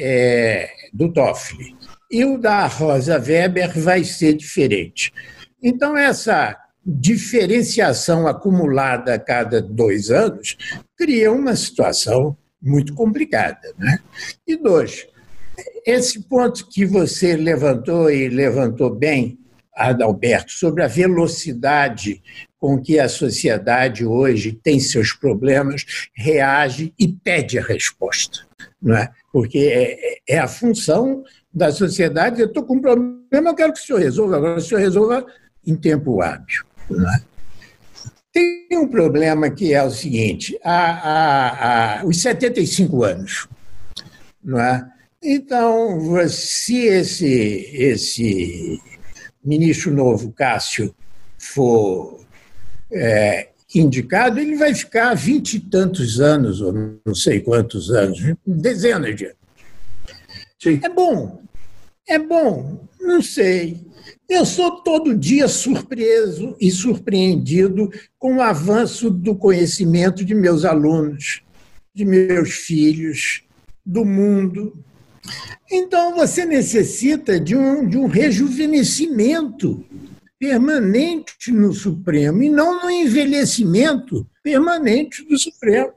é, 0.00 0.70
do 0.92 1.12
Toffoli. 1.12 1.76
E 2.10 2.24
o 2.24 2.38
da 2.38 2.66
Rosa 2.66 3.18
Weber 3.18 3.78
vai 3.78 4.02
ser 4.02 4.34
diferente. 4.34 5.12
Então, 5.62 5.96
essa 5.96 6.56
diferenciação 6.84 8.26
acumulada 8.26 9.14
a 9.14 9.18
cada 9.18 9.60
dois 9.60 10.10
anos 10.10 10.56
cria 10.96 11.30
uma 11.30 11.54
situação 11.54 12.36
muito 12.60 12.94
complicada. 12.94 13.72
Né? 13.78 13.98
E 14.46 14.56
dois, 14.56 15.06
esse 15.86 16.22
ponto 16.22 16.68
que 16.68 16.84
você 16.84 17.36
levantou 17.36 18.10
e 18.10 18.28
levantou 18.28 18.94
bem, 18.94 19.38
Adalberto, 19.74 20.52
sobre 20.52 20.82
a 20.82 20.88
velocidade 20.88 22.22
com 22.60 22.80
que 22.80 23.00
a 23.00 23.08
sociedade 23.08 24.04
hoje 24.04 24.52
tem 24.52 24.78
seus 24.78 25.12
problemas, 25.12 25.84
reage 26.14 26.94
e 26.98 27.08
pede 27.08 27.58
a 27.58 27.62
resposta. 27.62 28.46
Não 28.80 28.96
é? 28.96 29.10
porque 29.32 29.58
é, 29.58 30.34
é 30.36 30.38
a 30.38 30.48
função 30.48 31.24
da 31.52 31.72
sociedade. 31.72 32.40
Eu 32.40 32.48
estou 32.48 32.64
com 32.64 32.76
um 32.76 32.80
problema, 32.80 33.50
eu 33.50 33.54
quero 33.54 33.72
que 33.72 33.80
o 33.80 33.82
senhor 33.82 34.00
resolva, 34.00 34.36
agora 34.36 34.58
o 34.58 34.60
senhor 34.60 34.80
resolva 34.80 35.26
em 35.66 35.76
tempo 35.76 36.20
hábil. 36.20 36.64
É? 36.90 37.22
Tem 38.32 38.66
um 38.72 38.88
problema 38.88 39.50
que 39.50 39.72
é 39.72 39.82
o 39.82 39.90
seguinte: 39.90 40.58
a, 40.62 40.90
a, 40.90 42.00
a, 42.00 42.04
os 42.04 42.20
75 42.20 43.04
anos. 43.04 43.48
Não 44.42 44.60
é? 44.60 44.86
Então, 45.22 45.98
se 46.28 46.78
esse, 46.78 47.26
esse 47.74 48.80
ministro 49.44 49.92
novo, 49.92 50.32
Cássio, 50.32 50.94
for 51.36 52.19
é, 52.92 53.48
indicado, 53.74 54.40
ele 54.40 54.56
vai 54.56 54.74
ficar 54.74 55.14
vinte 55.14 55.54
e 55.54 55.60
tantos 55.60 56.20
anos, 56.20 56.60
ou 56.60 56.72
não 57.04 57.14
sei 57.14 57.40
quantos 57.40 57.90
anos, 57.90 58.18
dezenas 58.46 59.16
de 59.16 59.26
anos. 59.26 59.36
Sim. 60.58 60.80
É 60.82 60.88
bom. 60.88 61.42
É 62.08 62.18
bom? 62.18 62.86
Não 63.00 63.22
sei. 63.22 63.80
Eu 64.28 64.44
sou 64.44 64.82
todo 64.82 65.16
dia 65.16 65.48
surpreso 65.48 66.56
e 66.60 66.70
surpreendido 66.70 67.90
com 68.18 68.36
o 68.36 68.42
avanço 68.42 69.10
do 69.10 69.34
conhecimento 69.34 70.24
de 70.24 70.34
meus 70.34 70.64
alunos, 70.64 71.42
de 71.94 72.04
meus 72.04 72.50
filhos, 72.50 73.42
do 73.84 74.04
mundo. 74.04 74.84
Então, 75.70 76.14
você 76.14 76.44
necessita 76.44 77.40
de 77.40 77.56
um, 77.56 77.88
de 77.88 77.96
um 77.96 78.06
rejuvenescimento 78.06 79.84
permanente 80.40 81.52
no 81.52 81.70
Supremo 81.74 82.42
e 82.42 82.48
não 82.48 82.82
no 82.82 82.90
envelhecimento 82.90 84.26
permanente 84.42 85.22
do 85.28 85.38
Supremo. 85.38 85.92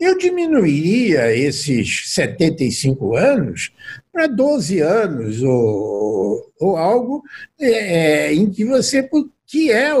Eu 0.00 0.18
diminuiria 0.18 1.34
esses 1.34 2.12
75 2.12 3.16
anos 3.16 3.70
para 4.12 4.26
12 4.26 4.80
anos 4.80 5.42
ou, 5.42 6.52
ou 6.60 6.76
algo 6.76 7.22
é, 7.58 8.34
em 8.34 8.50
que 8.50 8.64
você, 8.64 9.08
que 9.46 9.70
é, 9.70 9.92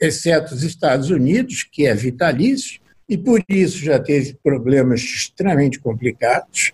exceto 0.00 0.54
os 0.54 0.62
Estados 0.62 1.10
Unidos, 1.10 1.62
que 1.62 1.86
é 1.86 1.94
vitalício, 1.94 2.80
e 3.06 3.18
por 3.18 3.44
isso 3.48 3.78
já 3.84 3.98
teve 3.98 4.34
problemas 4.42 5.00
extremamente 5.02 5.78
complicados, 5.78 6.72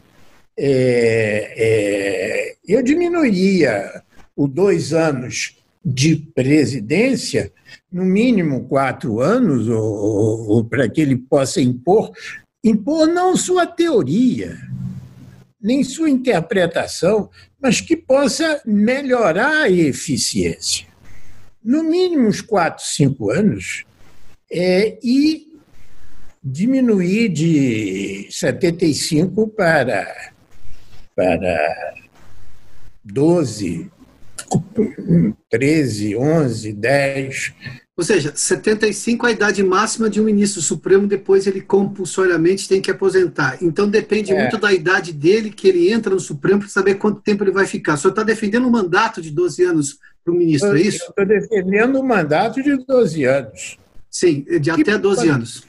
é, 0.57 1.53
é, 1.57 2.55
eu 2.67 2.83
diminuiria 2.83 4.03
os 4.37 4.49
dois 4.49 4.93
anos 4.93 5.60
de 5.85 6.17
presidência, 6.17 7.53
no 7.91 8.05
mínimo 8.05 8.65
quatro 8.65 9.21
anos, 9.21 9.69
ou, 9.69 9.83
ou, 9.83 10.49
ou 10.49 10.65
para 10.65 10.89
que 10.89 11.01
ele 11.01 11.17
possa 11.17 11.61
impor 11.61 12.13
impor 12.63 13.07
não 13.07 13.37
sua 13.37 13.67
teoria, 13.67 14.57
nem 15.61 15.83
sua 15.83 16.11
interpretação, 16.11 17.31
mas 17.61 17.81
que 17.81 17.97
possa 17.97 18.61
melhorar 18.65 19.63
a 19.63 19.71
eficiência. 19.71 20.87
No 21.63 21.83
mínimo 21.83 22.29
uns 22.29 22.41
quatro, 22.41 22.85
cinco 22.85 23.31
anos, 23.31 23.85
é, 24.51 24.99
e 25.03 25.49
diminuir 26.43 27.29
de 27.29 28.29
75 28.31 29.49
para, 29.49 30.33
para 31.15 31.95
12, 33.05 33.91
13, 35.49 36.17
11, 36.17 36.73
10, 36.73 37.55
ou 38.01 38.05
seja, 38.05 38.33
75 38.35 39.27
é 39.27 39.29
a 39.29 39.33
idade 39.33 39.63
máxima 39.63 40.09
de 40.09 40.19
um 40.19 40.25
ministro 40.25 40.63
supremo, 40.63 41.07
depois 41.07 41.47
ele 41.47 41.61
compulsoriamente 41.61 42.67
tem 42.67 42.81
que 42.81 42.91
aposentar. 42.91 43.59
Então 43.61 43.87
depende 43.87 44.33
é. 44.33 44.41
muito 44.41 44.57
da 44.57 44.73
idade 44.73 45.13
dele 45.13 45.51
que 45.51 45.69
ele 45.69 45.93
entra 45.93 46.15
no 46.15 46.19
Supremo 46.19 46.61
para 46.61 46.69
saber 46.71 46.95
quanto 46.95 47.21
tempo 47.21 47.45
ele 47.45 47.51
vai 47.51 47.67
ficar. 47.67 47.95
O 47.95 47.97
senhor 47.99 48.13
está 48.13 48.23
defendendo 48.23 48.67
um 48.67 48.71
mandato 48.71 49.21
de 49.21 49.31
12 49.31 49.63
anos 49.65 49.99
para 50.25 50.33
o 50.33 50.35
ministro, 50.35 50.79
é 50.79 50.81
isso? 50.81 51.05
Estou 51.11 51.27
defendendo 51.27 52.01
um 52.01 52.03
mandato 52.03 52.63
de 52.63 52.75
12 52.75 53.25
anos. 53.25 53.79
Sim, 54.11 54.47
de 54.59 54.71
até 54.71 54.97
12 54.97 55.29
anos. 55.29 55.65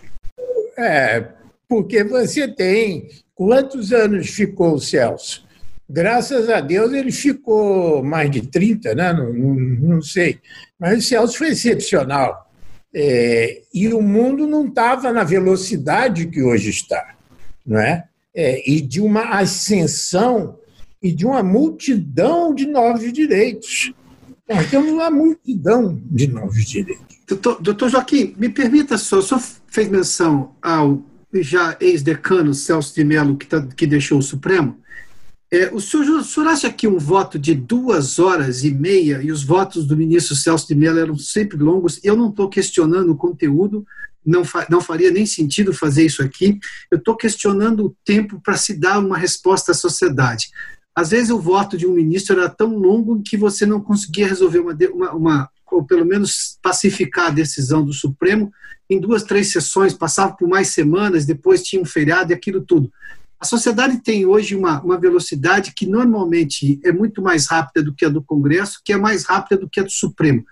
É, 0.77 1.27
porque 1.67 2.01
você 2.01 2.47
tem. 2.47 3.09
Quantos 3.35 3.91
anos 3.91 4.29
ficou 4.29 4.75
o 4.75 4.79
Celso? 4.79 5.45
Graças 5.91 6.49
a 6.49 6.62
Deus 6.62 6.93
ele 6.93 7.12
ficou 7.12 8.01
mais 8.01 8.32
de 8.32 8.41
30, 8.41 8.95
né? 8.95 9.12
não, 9.12 9.34
não, 9.34 9.56
não 9.95 10.01
sei. 10.01 10.39
Mas 10.80 10.99
o 10.99 11.08
Celso 11.08 11.38
foi 11.38 11.49
excepcional. 11.49 12.49
É, 12.93 13.62
e 13.73 13.88
o 13.93 14.01
mundo 14.01 14.47
não 14.47 14.67
estava 14.67 15.12
na 15.12 15.25
velocidade 15.25 16.27
que 16.27 16.41
hoje 16.41 16.69
está. 16.69 17.15
Não 17.65 17.77
é? 17.77 18.06
é? 18.34 18.69
E 18.69 18.80
de 18.80 19.01
uma 19.01 19.38
ascensão 19.38 20.58
e 21.01 21.12
de 21.12 21.25
uma 21.25 21.43
multidão 21.43 22.56
de 22.56 22.65
novos 22.65 23.12
direitos. 23.12 23.91
Nós 24.47 24.69
temos 24.69 24.91
uma 24.91 25.10
multidão 25.10 25.99
de 26.06 26.27
novos 26.27 26.65
direitos. 26.65 27.17
Doutor, 27.27 27.62
doutor 27.62 27.89
Joaquim, 27.89 28.34
me 28.38 28.49
permita 28.49 28.97
só, 28.97 29.19
o 29.19 29.21
senhor 29.21 29.41
fez 29.67 29.89
menção 29.89 30.56
ao 30.62 31.04
já 31.34 31.77
ex-decano 31.80 32.54
Celso 32.54 32.93
de 32.93 33.04
Mello, 33.04 33.38
que, 33.38 33.47
tá, 33.47 33.62
que 33.62 33.88
deixou 33.88 34.19
o 34.19 34.21
Supremo. 34.21 34.77
É, 35.53 35.69
o, 35.73 35.81
senhor, 35.81 36.07
o 36.07 36.23
senhor 36.23 36.47
acha 36.47 36.71
que 36.71 36.87
um 36.87 36.97
voto 36.97 37.37
de 37.37 37.53
duas 37.53 38.19
horas 38.19 38.63
e 38.63 38.71
meia, 38.71 39.21
e 39.21 39.33
os 39.33 39.43
votos 39.43 39.85
do 39.85 39.97
ministro 39.97 40.33
Celso 40.33 40.65
de 40.65 40.73
Mello 40.73 40.97
eram 40.97 41.17
sempre 41.17 41.57
longos, 41.57 41.99
eu 42.05 42.15
não 42.15 42.29
estou 42.29 42.47
questionando 42.47 43.11
o 43.11 43.17
conteúdo, 43.17 43.85
não, 44.25 44.45
fa, 44.45 44.65
não 44.69 44.79
faria 44.79 45.11
nem 45.11 45.25
sentido 45.25 45.73
fazer 45.73 46.05
isso 46.05 46.23
aqui, 46.23 46.57
eu 46.89 46.97
estou 46.97 47.17
questionando 47.17 47.87
o 47.87 47.95
tempo 48.05 48.39
para 48.41 48.55
se 48.55 48.73
dar 48.73 48.99
uma 48.99 49.17
resposta 49.17 49.73
à 49.73 49.75
sociedade. 49.75 50.49
Às 50.95 51.09
vezes 51.09 51.31
o 51.31 51.39
voto 51.39 51.77
de 51.77 51.85
um 51.85 51.93
ministro 51.93 52.39
era 52.39 52.49
tão 52.49 52.77
longo 52.77 53.21
que 53.21 53.35
você 53.35 53.65
não 53.65 53.81
conseguia 53.81 54.27
resolver 54.27 54.59
uma, 54.59 54.73
uma, 54.93 55.11
uma 55.11 55.49
ou 55.69 55.83
pelo 55.85 56.05
menos 56.05 56.57
pacificar 56.61 57.27
a 57.27 57.31
decisão 57.31 57.83
do 57.83 57.93
Supremo 57.93 58.51
em 58.89 58.99
duas, 58.99 59.23
três 59.23 59.51
sessões, 59.51 59.93
passava 59.93 60.33
por 60.33 60.47
mais 60.47 60.69
semanas, 60.69 61.25
depois 61.25 61.63
tinha 61.63 61.81
um 61.81 61.85
feriado 61.85 62.31
e 62.31 62.35
aquilo 62.35 62.61
tudo. 62.61 62.91
A 63.41 63.45
sociedade 63.45 64.04
tem 64.04 64.23
hoje 64.23 64.56
uma, 64.56 64.80
uma 64.84 64.99
velocidade 64.99 65.73
que 65.75 65.88
normalmente 65.88 66.80
é 66.84 66.91
muito 66.91 67.23
mais 67.23 67.47
rápida 67.47 67.84
do 67.84 67.91
que 67.91 68.06
a 68.06 68.10
do 68.10 68.21
Congresso, 68.21 68.80
que 68.86 68.93
é 68.93 68.97
mais 68.97 69.23
rápida 69.23 69.60
do 69.60 69.67
que 69.67 69.80
a 69.80 69.84
do 69.84 69.89
Supremo. 69.89 70.45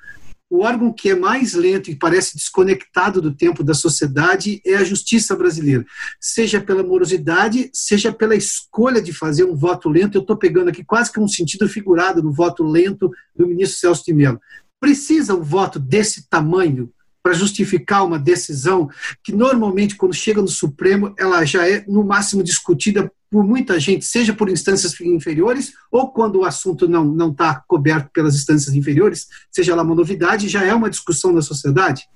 O 0.50 0.64
órgão 0.64 0.92
que 0.92 1.12
é 1.12 1.16
mais 1.16 1.54
lento 1.54 1.92
e 1.92 1.96
parece 1.96 2.36
desconectado 2.36 3.22
do 3.22 3.32
tempo 3.32 3.64
da 3.64 3.76
sociedade 3.76 4.60
é 4.66 4.74
a 4.74 4.84
justiça 4.84 5.36
brasileira, 5.36 5.86
seja 6.20 6.60
pela 6.60 6.82
morosidade, 6.82 7.70
seja 7.72 8.12
pela 8.12 8.36
escolha 8.36 9.00
de 9.00 9.14
fazer 9.14 9.44
um 9.44 9.56
voto 9.56 9.88
lento. 9.88 10.18
Eu 10.18 10.22
estou 10.22 10.36
pegando 10.36 10.70
aqui 10.70 10.84
quase 10.84 11.12
que 11.12 11.20
um 11.20 11.28
sentido 11.28 11.70
figurado 11.70 12.24
no 12.24 12.34
voto 12.34 12.64
lento 12.64 13.12
do 13.36 13.46
ministro 13.46 13.78
Celso 13.78 14.04
de 14.04 14.14
Mello. 14.16 14.42
Precisa 14.80 15.36
um 15.36 15.44
voto 15.44 15.78
desse 15.78 16.28
tamanho 16.28 16.92
para 17.22 17.34
justificar 17.34 18.06
uma 18.06 18.18
decisão 18.18 18.90
que 19.24 19.32
normalmente 19.32 19.96
quando 19.96 20.14
chega 20.14 20.42
no 20.42 20.48
Supremo 20.48 21.14
ela 21.18 21.44
já 21.46 21.68
é 21.68 21.84
no 21.88 22.04
máximo 22.04 22.44
discutida 22.44 23.12
por 23.30 23.44
muita 23.44 23.80
gente, 23.80 24.06
seja 24.06 24.34
por 24.34 24.50
instâncias 24.50 25.00
inferiores 25.02 25.74
ou 25.92 26.12
quando 26.12 26.40
o 26.40 26.46
assunto 26.46 26.88
não 26.88 27.06
não 27.06 27.32
está 27.32 27.64
coberto 27.68 28.10
pelas 28.12 28.36
instâncias 28.36 28.74
inferiores, 28.76 29.28
seja 29.52 29.76
lá 29.76 29.84
uma 29.84 29.96
novidade, 29.96 30.50
já 30.50 30.64
é 30.64 30.74
uma 30.74 30.90
discussão 30.90 31.32
na 31.32 31.42
sociedade. 31.42 32.08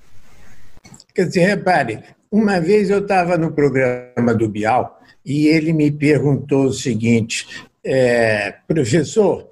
Quer 1.14 1.28
dizer, 1.28 1.46
repare, 1.46 2.04
uma 2.32 2.60
vez 2.60 2.90
eu 2.90 3.00
estava 3.00 3.38
no 3.38 3.52
programa 3.52 4.34
do 4.34 4.50
Bial 4.50 5.00
e 5.24 5.46
ele 5.48 5.72
me 5.72 5.92
perguntou 5.92 6.66
o 6.66 6.74
seguinte, 6.74 7.48
é, 7.86 8.56
professor, 8.68 9.48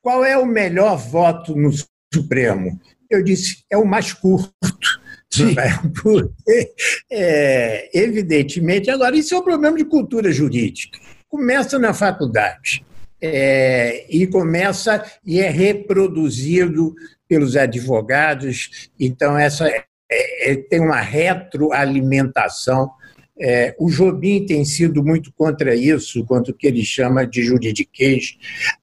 qual 0.00 0.24
é 0.24 0.38
o 0.38 0.46
melhor 0.46 0.96
voto 0.96 1.56
no 1.56 1.70
Supremo? 2.14 2.80
Eu 3.10 3.22
disse, 3.22 3.64
é 3.68 3.76
o 3.76 3.84
mais 3.84 4.12
curto. 4.12 5.00
Porque, 6.02 6.72
é, 7.10 7.90
evidentemente, 7.92 8.90
agora, 8.90 9.16
isso 9.16 9.34
é 9.34 9.38
um 9.38 9.44
problema 9.44 9.76
de 9.76 9.84
cultura 9.84 10.32
jurídica. 10.32 10.98
Começa 11.28 11.78
na 11.78 11.92
faculdade 11.92 12.84
é, 13.20 14.06
e 14.08 14.26
começa 14.26 15.04
e 15.24 15.40
é 15.40 15.50
reproduzido 15.50 16.94
pelos 17.28 17.56
advogados, 17.56 18.90
então 18.98 19.38
essa 19.38 19.68
é, 19.68 19.84
é, 20.10 20.56
tem 20.56 20.80
uma 20.80 21.00
retroalimentação. 21.00 22.90
É, 23.38 23.74
o 23.78 23.88
Jobim 23.88 24.44
tem 24.44 24.64
sido 24.64 25.02
muito 25.02 25.32
contra 25.32 25.74
isso, 25.74 26.24
contra 26.24 26.52
o 26.52 26.54
que 26.54 26.66
ele 26.66 26.84
chama 26.84 27.26
de 27.26 27.42
juridiquês. 27.42 28.36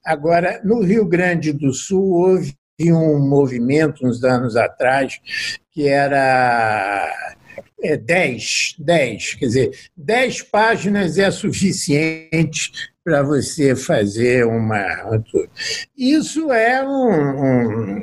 Agora, 0.04 0.60
no 0.64 0.82
Rio 0.82 1.04
Grande 1.04 1.52
do 1.52 1.72
Sul, 1.72 2.12
houve 2.12 2.57
um 2.92 3.18
movimento 3.18 4.06
uns 4.06 4.22
anos 4.22 4.56
atrás 4.56 5.20
que 5.72 5.88
era 5.88 7.12
é, 7.82 7.96
10, 7.96 8.76
10, 8.78 9.34
quer 9.34 9.46
dizer, 9.46 9.78
10 9.96 10.42
páginas 10.42 11.18
é 11.18 11.30
suficiente 11.30 12.72
para 13.04 13.22
você 13.22 13.74
fazer 13.74 14.44
uma. 14.44 15.22
Isso 15.96 16.52
é 16.52 16.86
um, 16.86 17.44
um, 17.44 18.02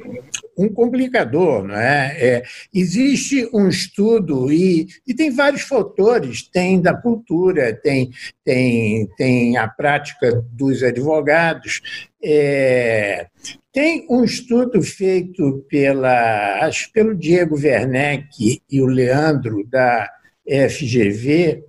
um 0.58 0.70
complicador, 0.70 1.64
não 1.64 1.76
é? 1.76 2.18
é? 2.20 2.44
Existe 2.74 3.48
um 3.54 3.68
estudo, 3.68 4.52
e, 4.52 4.88
e 5.06 5.14
tem 5.14 5.30
vários 5.30 5.62
fatores: 5.62 6.42
tem 6.50 6.82
da 6.82 6.96
cultura, 6.96 7.74
tem, 7.74 8.10
tem, 8.44 9.08
tem 9.16 9.58
a 9.58 9.68
prática 9.68 10.44
dos 10.52 10.82
advogados, 10.82 11.82
é, 12.24 13.28
tem 13.76 14.08
um 14.10 14.24
estudo 14.24 14.82
feito 14.82 15.66
pela, 15.70 16.66
acho, 16.66 16.90
pelo 16.94 17.14
Diego 17.14 17.58
Werneck 17.58 18.62
e 18.72 18.82
o 18.82 18.86
Leandro, 18.86 19.65
da 19.66 20.10
FGV, 20.48 21.64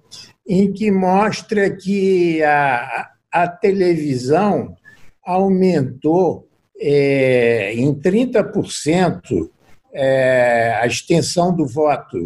em 0.47 0.73
que 0.73 0.91
mostra 0.91 1.71
que 1.71 2.43
a, 2.43 3.11
a 3.33 3.49
televisão 3.49 4.77
aumentou 5.25 6.49
é, 6.79 7.73
em 7.75 7.93
30% 7.95 9.51
é, 9.93 10.79
a 10.81 10.87
extensão 10.87 11.55
do 11.55 11.67
voto. 11.67 12.17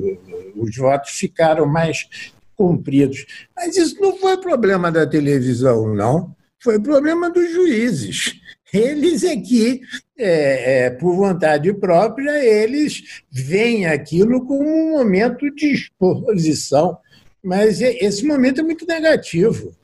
Os 0.56 0.76
votos 0.76 1.10
ficaram 1.10 1.66
mais 1.66 2.08
cumpridos. 2.56 3.24
Mas 3.56 3.76
isso 3.76 3.98
não 4.00 4.18
foi 4.18 4.36
problema 4.36 4.90
da 4.90 5.06
televisão, 5.06 5.94
não. 5.94 6.34
Foi 6.62 6.78
problema 6.78 7.30
dos 7.30 7.50
juízes. 7.50 8.39
Eles 8.72 9.24
é 9.24 9.36
que, 9.36 9.80
é, 10.18 10.84
é, 10.84 10.90
por 10.90 11.16
vontade 11.16 11.72
própria, 11.74 12.44
eles 12.44 13.22
veem 13.30 13.86
aquilo 13.86 14.46
como 14.46 14.68
um 14.68 14.90
momento 14.92 15.50
de 15.54 15.72
exposição. 15.72 16.98
Mas 17.42 17.80
esse 17.80 18.24
momento 18.24 18.60
é 18.60 18.64
muito 18.64 18.86
negativo. 18.86 19.74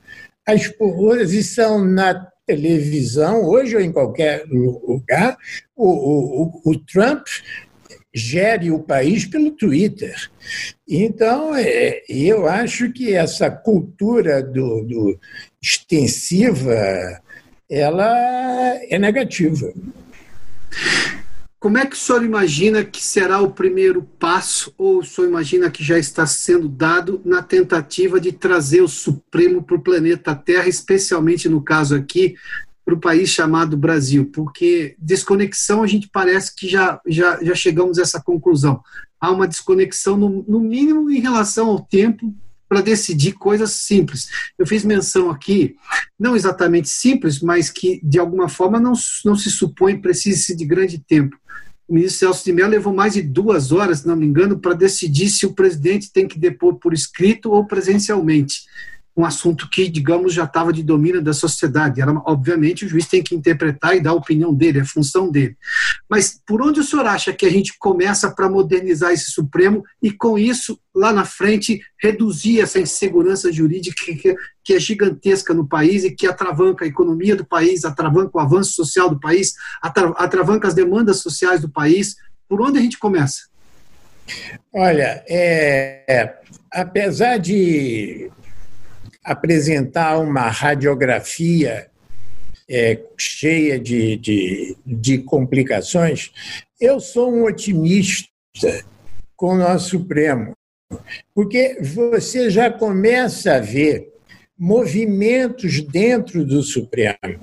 A 0.46 0.54
exposição 0.54 1.84
na 1.84 2.30
televisão, 2.46 3.44
hoje 3.44 3.74
ou 3.74 3.82
em 3.82 3.90
qualquer 3.90 4.44
lugar, 4.46 5.36
o, 5.74 6.44
o, 6.44 6.62
o 6.64 6.78
Trump 6.78 7.26
gere 8.16 8.70
o 8.70 8.78
país 8.78 9.26
pelo 9.26 9.50
Twitter. 9.50 10.14
Então, 10.88 11.54
é, 11.54 12.02
eu 12.08 12.48
acho 12.48 12.90
que 12.90 13.12
essa 13.12 13.50
cultura 13.50 14.42
do, 14.42 14.82
do 14.82 15.20
extensiva, 15.60 17.20
ela 17.68 18.06
é 18.88 18.98
negativa. 18.98 19.72
Como 21.58 21.78
é 21.78 21.86
que 21.86 21.96
o 21.96 21.98
senhor 21.98 22.22
imagina 22.22 22.84
que 22.84 23.02
será 23.02 23.40
o 23.40 23.50
primeiro 23.50 24.02
passo, 24.20 24.72
ou 24.78 24.98
o 24.98 25.04
senhor 25.04 25.26
imagina 25.26 25.70
que 25.70 25.82
já 25.82 25.98
está 25.98 26.26
sendo 26.26 26.68
dado 26.68 27.20
na 27.24 27.42
tentativa 27.42 28.20
de 28.20 28.30
trazer 28.30 28.82
o 28.82 28.88
Supremo 28.88 29.62
para 29.62 29.76
o 29.76 29.82
planeta 29.82 30.34
Terra, 30.34 30.68
especialmente 30.68 31.48
no 31.48 31.60
caso 31.60 31.96
aqui 31.96 32.36
para 32.84 32.94
o 32.94 33.00
país 33.00 33.30
chamado 33.30 33.76
Brasil, 33.76 34.30
porque 34.32 34.94
desconexão 34.96 35.82
a 35.82 35.88
gente 35.88 36.08
parece 36.12 36.54
que 36.54 36.68
já, 36.68 37.00
já, 37.04 37.42
já 37.42 37.54
chegamos 37.54 37.98
a 37.98 38.02
essa 38.02 38.22
conclusão. 38.22 38.80
Há 39.20 39.32
uma 39.32 39.48
desconexão, 39.48 40.16
no, 40.16 40.44
no 40.46 40.60
mínimo, 40.60 41.10
em 41.10 41.18
relação 41.18 41.68
ao 41.68 41.80
tempo 41.80 42.32
para 42.68 42.80
decidir 42.80 43.32
coisas 43.32 43.70
simples. 43.72 44.28
Eu 44.58 44.66
fiz 44.66 44.84
menção 44.84 45.30
aqui, 45.30 45.76
não 46.18 46.34
exatamente 46.34 46.88
simples, 46.88 47.40
mas 47.40 47.70
que 47.70 48.00
de 48.02 48.18
alguma 48.18 48.48
forma 48.48 48.80
não, 48.80 48.92
não 49.24 49.36
se 49.36 49.50
supõe 49.50 50.00
precise 50.00 50.56
de 50.56 50.64
grande 50.64 50.98
tempo. 50.98 51.36
O 51.88 51.94
ministro 51.94 52.18
Celso 52.18 52.44
de 52.44 52.52
Mello 52.52 52.70
levou 52.70 52.92
mais 52.92 53.14
de 53.14 53.22
duas 53.22 53.70
horas, 53.70 54.00
se 54.00 54.08
não 54.08 54.16
me 54.16 54.26
engano, 54.26 54.58
para 54.58 54.74
decidir 54.74 55.28
se 55.28 55.46
o 55.46 55.54
presidente 55.54 56.12
tem 56.12 56.26
que 56.26 56.38
depor 56.38 56.74
por 56.76 56.92
escrito 56.92 57.52
ou 57.52 57.64
presencialmente 57.64 58.62
um 59.16 59.24
assunto 59.24 59.68
que, 59.70 59.88
digamos, 59.88 60.34
já 60.34 60.44
estava 60.44 60.72
de 60.72 60.82
domínio 60.82 61.22
da 61.22 61.32
sociedade. 61.32 62.02
Era, 62.02 62.12
obviamente, 62.26 62.84
o 62.84 62.88
juiz 62.88 63.06
tem 63.06 63.22
que 63.22 63.34
interpretar 63.34 63.96
e 63.96 64.00
dar 64.00 64.10
a 64.10 64.14
opinião 64.14 64.52
dele, 64.52 64.80
a 64.80 64.84
função 64.84 65.30
dele. 65.30 65.56
Mas 66.08 66.38
por 66.46 66.60
onde 66.60 66.80
o 66.80 66.84
senhor 66.84 67.06
acha 67.06 67.32
que 67.32 67.46
a 67.46 67.50
gente 67.50 67.78
começa 67.78 68.30
para 68.30 68.48
modernizar 68.48 69.12
esse 69.12 69.30
Supremo 69.30 69.82
e, 70.02 70.12
com 70.12 70.38
isso, 70.38 70.78
lá 70.94 71.14
na 71.14 71.24
frente, 71.24 71.80
reduzir 71.98 72.60
essa 72.60 72.78
insegurança 72.78 73.50
jurídica 73.50 74.04
que, 74.04 74.34
que 74.62 74.74
é 74.74 74.78
gigantesca 74.78 75.54
no 75.54 75.66
país 75.66 76.04
e 76.04 76.10
que 76.10 76.26
atravanca 76.26 76.84
a 76.84 76.88
economia 76.88 77.34
do 77.34 77.44
país, 77.44 77.86
atravanca 77.86 78.32
o 78.34 78.40
avanço 78.40 78.72
social 78.72 79.08
do 79.08 79.18
país, 79.18 79.54
atravanca 79.80 80.68
as 80.68 80.74
demandas 80.74 81.20
sociais 81.20 81.62
do 81.62 81.70
país? 81.70 82.16
Por 82.46 82.60
onde 82.60 82.78
a 82.78 82.82
gente 82.82 82.98
começa? 82.98 83.46
Olha, 84.74 85.24
é, 85.28 86.34
apesar 86.70 87.38
de 87.38 88.30
apresentar 89.26 90.18
uma 90.18 90.48
radiografia 90.48 91.88
é, 92.68 93.00
cheia 93.18 93.78
de, 93.78 94.16
de, 94.16 94.76
de 94.86 95.18
complicações, 95.18 96.32
eu 96.80 97.00
sou 97.00 97.32
um 97.32 97.44
otimista 97.44 98.28
com 99.36 99.54
o 99.54 99.58
nosso 99.58 99.90
Supremo, 99.90 100.52
porque 101.34 101.78
você 101.82 102.48
já 102.48 102.70
começa 102.70 103.56
a 103.56 103.60
ver 103.60 104.12
movimentos 104.56 105.82
dentro 105.82 106.44
do 106.44 106.62
Supremo 106.62 107.40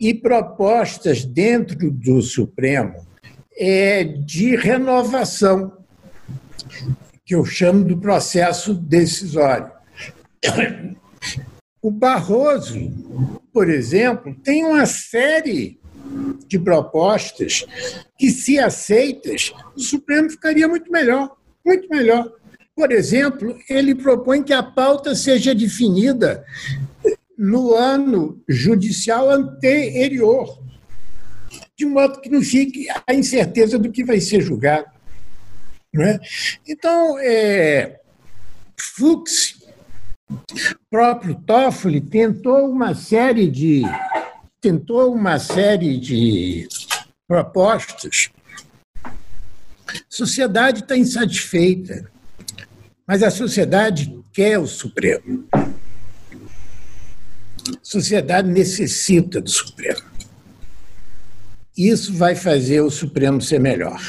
e 0.00 0.14
propostas 0.14 1.24
dentro 1.24 1.90
do 1.90 2.22
Supremo 2.22 3.06
é, 3.56 4.02
de 4.02 4.56
renovação, 4.56 5.76
que 7.24 7.34
eu 7.34 7.44
chamo 7.44 7.84
do 7.84 7.98
processo 7.98 8.74
decisório. 8.74 9.70
O 11.80 11.90
Barroso, 11.90 12.78
por 13.52 13.68
exemplo, 13.68 14.34
tem 14.42 14.64
uma 14.64 14.86
série 14.86 15.80
de 16.46 16.58
propostas 16.58 17.66
que, 18.18 18.30
se 18.30 18.58
aceitas, 18.58 19.52
o 19.74 19.80
Supremo 19.80 20.30
ficaria 20.30 20.68
muito 20.68 20.90
melhor, 20.92 21.36
muito 21.64 21.88
melhor. 21.88 22.30
Por 22.74 22.92
exemplo, 22.92 23.58
ele 23.68 23.94
propõe 23.94 24.42
que 24.42 24.52
a 24.52 24.62
pauta 24.62 25.14
seja 25.14 25.54
definida 25.54 26.44
no 27.36 27.74
ano 27.74 28.40
judicial 28.48 29.30
anterior, 29.30 30.62
de 31.76 31.84
modo 31.84 32.20
que 32.20 32.30
não 32.30 32.42
fique 32.42 32.86
a 33.06 33.12
incerteza 33.12 33.78
do 33.78 33.90
que 33.90 34.04
vai 34.04 34.20
ser 34.20 34.40
julgado. 34.40 34.86
Não 35.92 36.04
é? 36.04 36.18
Então, 36.66 37.18
é, 37.18 38.00
Fux 38.78 39.61
o 40.30 40.40
próprio 40.90 41.34
Toffoli 41.34 42.00
tentou 42.00 42.70
uma 42.70 42.94
série 42.94 43.50
de 43.50 43.82
tentou 44.60 45.12
uma 45.12 45.38
série 45.38 45.98
de 45.98 46.68
propostas. 47.26 48.30
A 49.04 49.12
sociedade 50.08 50.80
está 50.80 50.96
insatisfeita, 50.96 52.10
mas 53.06 53.22
a 53.22 53.30
sociedade 53.30 54.22
quer 54.32 54.58
o 54.58 54.66
Supremo. 54.66 55.46
A 55.52 55.68
sociedade 57.82 58.48
necessita 58.48 59.40
do 59.40 59.50
Supremo. 59.50 60.02
Isso 61.76 62.14
vai 62.14 62.36
fazer 62.36 62.82
o 62.82 62.90
Supremo 62.90 63.40
ser 63.40 63.58
melhor. 63.58 64.00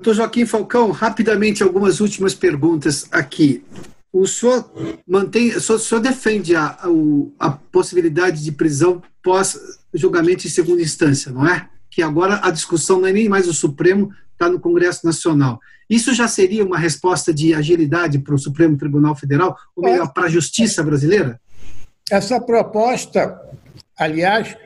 Doutor 0.00 0.14
Joaquim 0.14 0.46
Falcão, 0.46 0.90
rapidamente 0.92 1.62
algumas 1.62 2.00
últimas 2.00 2.34
perguntas 2.34 3.06
aqui. 3.12 3.62
O 4.10 4.26
senhor 4.26 4.72
mantém, 5.06 5.50
o 5.50 5.60
senhor, 5.60 5.76
o 5.76 5.78
senhor 5.78 6.00
defende 6.00 6.56
a, 6.56 6.68
a, 6.68 6.88
a, 7.38 7.50
possibilidade 7.50 8.42
de 8.42 8.50
prisão 8.50 9.02
pós 9.22 9.60
julgamento 9.92 10.46
em 10.46 10.50
segunda 10.50 10.80
instância, 10.80 11.30
não 11.30 11.46
é? 11.46 11.68
Que 11.90 12.00
agora 12.00 12.40
a 12.42 12.50
discussão 12.50 12.98
não 12.98 13.08
é 13.08 13.12
nem 13.12 13.28
mais 13.28 13.46
o 13.46 13.52
Supremo, 13.52 14.10
está 14.32 14.48
no 14.48 14.58
Congresso 14.58 15.04
Nacional. 15.04 15.60
Isso 15.88 16.14
já 16.14 16.26
seria 16.26 16.64
uma 16.64 16.78
resposta 16.78 17.32
de 17.32 17.52
agilidade 17.52 18.20
para 18.20 18.34
o 18.34 18.38
Supremo 18.38 18.78
Tribunal 18.78 19.14
Federal, 19.14 19.54
ou 19.76 19.84
melhor, 19.84 20.14
para 20.14 20.24
a 20.24 20.30
justiça 20.30 20.82
brasileira? 20.82 21.38
Essa 22.10 22.40
proposta, 22.40 23.38
aliás, 23.98 24.56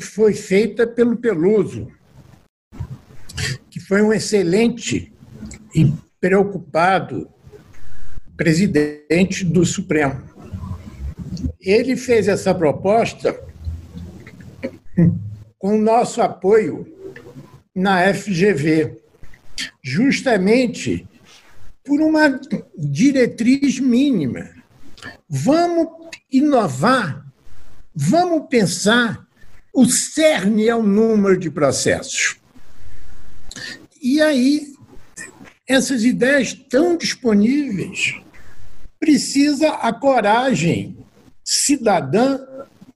foi 0.00 0.32
feita 0.32 0.86
pelo 0.86 1.18
Peluso 1.18 1.86
foi 3.90 4.02
um 4.02 4.12
excelente 4.12 5.12
e 5.74 5.92
preocupado 6.20 7.28
presidente 8.36 9.44
do 9.44 9.66
Supremo. 9.66 10.22
Ele 11.60 11.96
fez 11.96 12.28
essa 12.28 12.54
proposta 12.54 13.36
com 15.58 15.76
nosso 15.76 16.22
apoio 16.22 16.86
na 17.74 18.14
FGV, 18.14 18.96
justamente 19.82 21.04
por 21.84 22.00
uma 22.00 22.40
diretriz 22.78 23.80
mínima. 23.80 24.50
Vamos 25.28 25.88
inovar, 26.30 27.26
vamos 27.92 28.46
pensar. 28.48 29.26
O 29.74 29.84
cerne 29.84 30.68
é 30.68 30.76
o 30.76 30.82
número 30.84 31.36
de 31.36 31.50
processos. 31.50 32.39
E 34.00 34.20
aí, 34.22 34.72
essas 35.68 36.04
ideias 36.04 36.48
estão 36.48 36.96
disponíveis. 36.96 38.18
Precisa 38.98 39.68
a 39.68 39.92
coragem 39.92 40.96
cidadã 41.44 42.40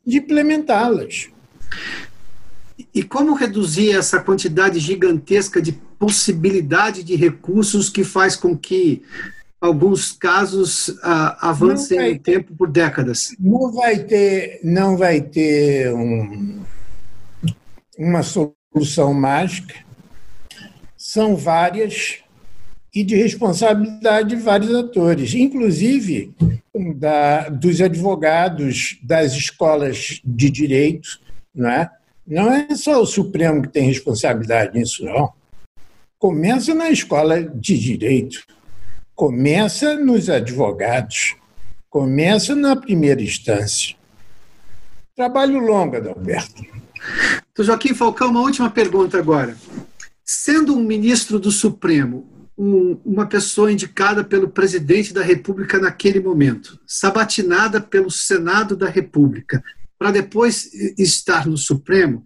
de 0.06 0.18
implementá-las. 0.18 1.28
E 2.94 3.02
como 3.02 3.34
reduzir 3.34 3.94
essa 3.94 4.18
quantidade 4.18 4.78
gigantesca 4.78 5.60
de 5.60 5.72
possibilidade 5.98 7.02
de 7.02 7.16
recursos 7.16 7.90
que 7.90 8.02
faz 8.02 8.34
com 8.34 8.56
que 8.56 9.02
alguns 9.60 10.12
casos 10.12 10.88
uh, 10.88 11.36
avancem 11.40 12.14
no 12.14 12.18
tempo 12.18 12.54
por 12.54 12.70
décadas? 12.70 13.34
Não 13.38 13.72
vai 13.72 13.98
ter, 13.98 14.60
não 14.62 14.96
vai 14.96 15.20
ter 15.20 15.92
um, 15.92 16.62
uma 17.98 18.22
solução 18.22 19.12
mágica 19.12 19.83
são 21.14 21.36
várias 21.36 22.18
e 22.92 23.04
de 23.04 23.14
responsabilidade 23.14 24.30
de 24.30 24.36
vários 24.36 24.74
atores, 24.74 25.32
inclusive 25.32 26.34
da, 26.96 27.48
dos 27.48 27.80
advogados 27.80 28.98
das 29.00 29.32
escolas 29.32 30.20
de 30.24 30.50
direito, 30.50 31.20
não 31.54 31.70
é? 31.70 31.88
Não 32.26 32.52
é 32.52 32.74
só 32.74 33.00
o 33.00 33.06
Supremo 33.06 33.62
que 33.62 33.68
tem 33.68 33.86
responsabilidade 33.86 34.76
nisso, 34.76 35.04
não. 35.04 35.32
Começa 36.18 36.74
na 36.74 36.90
escola 36.90 37.42
de 37.42 37.78
direito, 37.78 38.44
começa 39.14 39.96
nos 39.96 40.28
advogados, 40.28 41.36
começa 41.88 42.56
na 42.56 42.74
primeira 42.74 43.22
instância. 43.22 43.94
Trabalho 45.14 45.60
longo, 45.60 45.96
Adalberto. 45.96 46.64
Então, 47.52 47.64
Joaquim 47.64 47.94
Falcão, 47.94 48.30
uma 48.30 48.40
última 48.40 48.68
pergunta 48.68 49.16
agora. 49.16 49.56
Sendo 50.24 50.74
um 50.74 50.82
ministro 50.82 51.38
do 51.38 51.50
Supremo, 51.50 52.48
um, 52.56 52.98
uma 53.04 53.26
pessoa 53.26 53.70
indicada 53.70 54.24
pelo 54.24 54.48
presidente 54.48 55.12
da 55.12 55.22
República 55.22 55.78
naquele 55.78 56.20
momento, 56.20 56.80
sabatinada 56.86 57.80
pelo 57.80 58.10
Senado 58.10 58.76
da 58.76 58.88
República, 58.88 59.62
para 59.98 60.10
depois 60.10 60.72
estar 60.98 61.46
no 61.46 61.58
Supremo, 61.58 62.24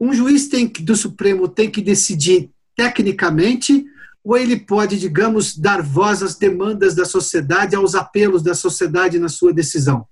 um 0.00 0.12
juiz 0.12 0.48
tem, 0.48 0.66
do 0.66 0.96
Supremo 0.96 1.48
tem 1.48 1.70
que 1.70 1.82
decidir 1.82 2.50
tecnicamente 2.76 3.84
ou 4.24 4.36
ele 4.36 4.56
pode, 4.58 4.98
digamos, 4.98 5.56
dar 5.56 5.82
voz 5.82 6.22
às 6.22 6.34
demandas 6.34 6.94
da 6.94 7.04
sociedade, 7.04 7.74
aos 7.74 7.94
apelos 7.94 8.42
da 8.42 8.54
sociedade 8.54 9.18
na 9.18 9.28
sua 9.28 9.52
decisão? 9.52 10.06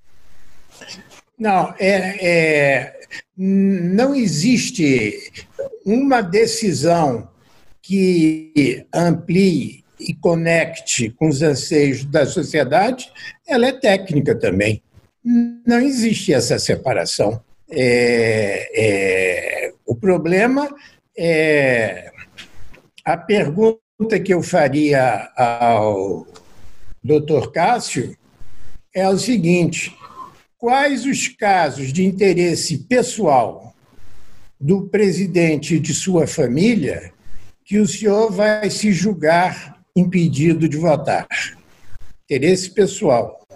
Não, 1.38 1.74
é, 1.78 2.26
é, 2.26 2.95
não 3.36 4.14
existe 4.14 5.32
uma 5.84 6.20
decisão 6.22 7.28
que 7.82 8.86
amplie 8.92 9.84
e 10.00 10.14
conecte 10.14 11.10
com 11.10 11.28
os 11.28 11.42
anseios 11.42 12.04
da 12.04 12.26
sociedade, 12.26 13.10
ela 13.46 13.66
é 13.66 13.72
técnica 13.72 14.34
também. 14.34 14.82
Não 15.66 15.80
existe 15.80 16.32
essa 16.32 16.58
separação. 16.58 17.40
É, 17.70 18.70
é, 18.74 19.72
o 19.84 19.94
problema 19.94 20.74
é 21.16 22.10
a 23.04 23.16
pergunta 23.16 24.20
que 24.24 24.32
eu 24.32 24.42
faria 24.42 25.30
ao 25.36 26.26
doutor 27.02 27.52
Cássio 27.52 28.16
é 28.94 29.08
o 29.08 29.18
seguinte: 29.18 29.96
quais 30.58 31.04
os 31.04 31.28
casos 31.28 31.92
de 31.92 32.04
interesse 32.04 32.78
pessoal 32.78 33.74
do 34.60 34.88
presidente 34.88 35.74
e 35.74 35.78
de 35.78 35.92
sua 35.92 36.26
família 36.26 37.12
que 37.64 37.78
o 37.78 37.86
senhor 37.86 38.30
vai 38.32 38.70
se 38.70 38.92
julgar 38.92 39.80
impedido 39.94 40.68
de 40.68 40.76
votar? 40.76 41.26
Interesse 42.24 42.70
pessoal. 42.70 43.46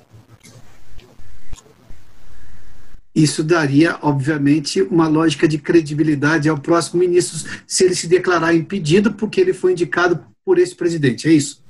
Isso 3.15 3.43
daria, 3.43 3.99
obviamente, 4.03 4.81
uma 4.83 5.09
lógica 5.09 5.49
de 5.49 5.59
credibilidade 5.59 6.49
ao 6.49 6.59
próximo 6.59 7.01
ministro 7.01 7.39
se 7.67 7.85
ele 7.85 7.95
se 7.95 8.07
declarar 8.07 8.55
impedido 8.55 9.13
porque 9.13 9.41
ele 9.41 9.53
foi 9.53 9.73
indicado 9.73 10.25
por 10.45 10.59
esse 10.59 10.75
presidente, 10.75 11.29
é 11.29 11.33
isso? 11.33 11.63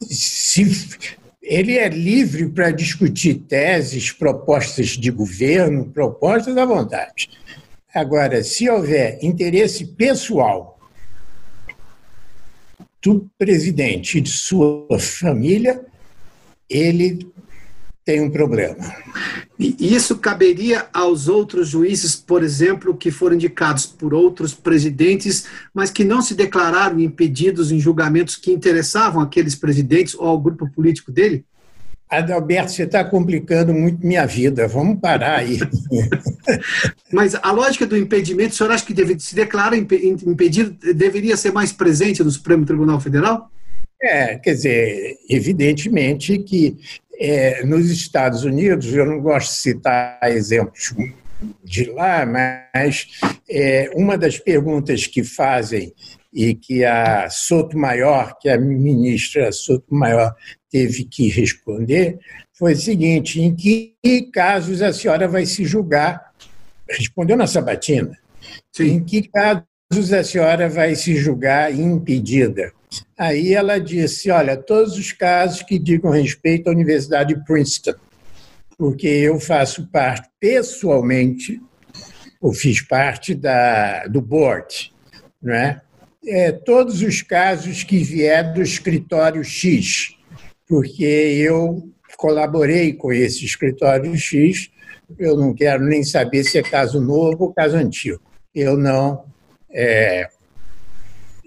Se 0.00 0.64
ele 1.44 1.76
é 1.76 1.88
livre 1.90 2.48
para 2.48 2.70
discutir 2.70 3.34
teses, 3.34 4.10
propostas 4.10 4.88
de 4.88 5.10
governo, 5.10 5.84
propostas 5.84 6.56
à 6.56 6.64
vontade. 6.64 7.28
Agora, 7.94 8.42
se 8.42 8.68
houver 8.68 9.18
interesse 9.22 9.84
pessoal 9.84 10.80
do 13.02 13.28
presidente 13.38 14.16
e 14.16 14.20
de 14.22 14.30
sua 14.30 14.98
família, 14.98 15.84
ele 16.68 17.30
tem 18.04 18.20
um 18.20 18.30
problema. 18.30 18.76
E 19.58 19.94
isso 19.94 20.18
caberia 20.18 20.86
aos 20.92 21.26
outros 21.26 21.68
juízes, 21.68 22.14
por 22.14 22.42
exemplo, 22.42 22.96
que 22.96 23.10
foram 23.10 23.34
indicados 23.34 23.86
por 23.86 24.12
outros 24.12 24.52
presidentes, 24.52 25.46
mas 25.72 25.90
que 25.90 26.04
não 26.04 26.20
se 26.20 26.34
declararam 26.34 27.00
impedidos 27.00 27.72
em 27.72 27.80
julgamentos 27.80 28.36
que 28.36 28.52
interessavam 28.52 29.22
aqueles 29.22 29.54
presidentes 29.54 30.14
ou 30.14 30.26
ao 30.26 30.40
grupo 30.40 30.68
político 30.70 31.10
dele? 31.10 31.44
Adalberto, 32.10 32.72
você 32.72 32.82
está 32.82 33.02
complicando 33.02 33.72
muito 33.72 34.06
minha 34.06 34.26
vida. 34.26 34.68
Vamos 34.68 35.00
parar 35.00 35.38
aí. 35.38 35.58
Mas 37.10 37.34
a 37.34 37.50
lógica 37.50 37.86
do 37.86 37.96
impedimento, 37.96 38.52
o 38.52 38.56
senhor 38.56 38.70
acha 38.70 38.84
que 38.84 38.94
deve, 38.94 39.18
se 39.18 39.34
declara 39.34 39.76
impedido, 39.76 40.76
deveria 40.94 41.36
ser 41.36 41.52
mais 41.52 41.72
presente 41.72 42.22
no 42.22 42.30
Supremo 42.30 42.66
Tribunal 42.66 43.00
Federal? 43.00 43.50
É, 44.00 44.36
quer 44.36 44.52
dizer, 44.52 45.16
evidentemente 45.30 46.38
que 46.38 46.76
é, 47.18 47.64
nos 47.64 47.90
Estados 47.90 48.44
Unidos, 48.44 48.92
eu 48.92 49.06
não 49.06 49.20
gosto 49.20 49.50
de 49.50 49.56
citar 49.56 50.18
exemplos 50.24 50.94
de 51.62 51.84
lá, 51.90 52.24
mas 52.24 53.06
é, 53.48 53.90
uma 53.94 54.16
das 54.16 54.38
perguntas 54.38 55.06
que 55.06 55.22
fazem 55.22 55.92
e 56.32 56.54
que 56.54 56.84
a 56.84 57.28
Sotomayor, 57.30 58.36
que 58.40 58.48
a 58.48 58.58
ministra 58.58 59.52
Sotomayor 59.52 60.34
teve 60.70 61.04
que 61.04 61.28
responder, 61.28 62.18
foi 62.52 62.72
o 62.72 62.76
seguinte: 62.76 63.40
em 63.40 63.54
que 63.54 63.94
casos 64.32 64.82
a 64.82 64.92
senhora 64.92 65.28
vai 65.28 65.46
se 65.46 65.64
julgar? 65.64 66.32
Respondeu 66.88 67.36
na 67.36 67.46
sabatina. 67.46 68.18
Sim. 68.72 68.84
Em 68.84 69.04
que 69.04 69.28
casos 69.28 70.12
a 70.12 70.24
senhora 70.24 70.68
vai 70.68 70.94
se 70.94 71.16
julgar 71.16 71.72
impedida? 71.72 72.72
Aí 73.18 73.54
ela 73.54 73.78
disse: 73.78 74.30
olha, 74.30 74.56
todos 74.56 74.96
os 74.96 75.12
casos 75.12 75.62
que 75.62 75.78
digam 75.78 76.10
respeito 76.10 76.68
à 76.68 76.72
Universidade 76.72 77.34
de 77.34 77.44
Princeton, 77.44 77.94
porque 78.76 79.06
eu 79.06 79.38
faço 79.38 79.88
parte 79.90 80.28
pessoalmente, 80.40 81.60
ou 82.40 82.52
fiz 82.52 82.80
parte 82.80 83.34
da, 83.34 84.06
do 84.06 84.20
board, 84.20 84.92
não 85.42 85.54
é? 85.54 85.80
é? 86.26 86.52
Todos 86.52 87.02
os 87.02 87.22
casos 87.22 87.82
que 87.82 87.98
vier 87.98 88.52
do 88.52 88.62
escritório 88.62 89.42
X, 89.42 90.16
porque 90.66 91.04
eu 91.04 91.88
colaborei 92.16 92.92
com 92.92 93.12
esse 93.12 93.44
escritório 93.44 94.16
X, 94.16 94.70
eu 95.18 95.36
não 95.36 95.54
quero 95.54 95.84
nem 95.84 96.02
saber 96.02 96.44
se 96.44 96.58
é 96.58 96.62
caso 96.62 97.00
novo 97.00 97.44
ou 97.44 97.54
caso 97.54 97.76
antigo. 97.76 98.20
Eu 98.54 98.76
não 98.76 99.24
é, 99.70 100.28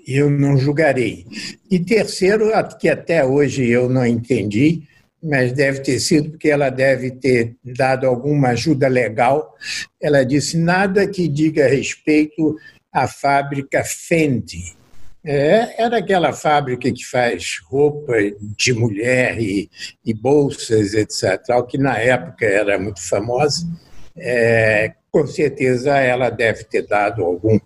eu 0.08 0.30
não 0.30 0.58
julgarei. 0.58 1.26
E 1.70 1.80
terceiro, 1.80 2.50
que 2.80 2.88
até 2.88 3.26
hoje 3.26 3.68
eu 3.68 3.90
não 3.90 4.06
entendi, 4.06 4.84
mas 5.22 5.52
deve 5.52 5.80
ter 5.82 6.00
sido 6.00 6.32
porque 6.32 6.50
ela 6.50 6.70
deve 6.70 7.12
ter 7.12 7.56
dado 7.64 8.08
alguma 8.08 8.50
ajuda 8.50 8.88
legal. 8.88 9.54
Ela 10.02 10.24
disse 10.24 10.58
nada 10.58 11.06
que 11.08 11.28
diga 11.28 11.68
respeito 11.68 12.56
à 12.94 13.08
fábrica 13.08 13.84
Fendi. 13.84 14.78
É, 15.26 15.84
era 15.84 15.98
aquela 15.98 16.32
fábrica 16.32 16.90
que 16.90 17.04
faz 17.04 17.60
roupa 17.66 18.14
de 18.56 18.72
mulher 18.72 19.38
e, 19.42 19.70
e 20.06 20.14
bolsas, 20.14 20.94
etc., 20.94 21.42
que 21.68 21.78
na 21.78 21.98
época 21.98 22.46
era 22.46 22.80
muito 22.80 23.06
famosa. 23.06 23.68
É, 24.16 24.94
com 25.12 25.28
certeza 25.28 25.98
ela 25.98 26.30
deve 26.30 26.64
ter 26.64 26.88
dado 26.88 27.26
algum 27.26 27.60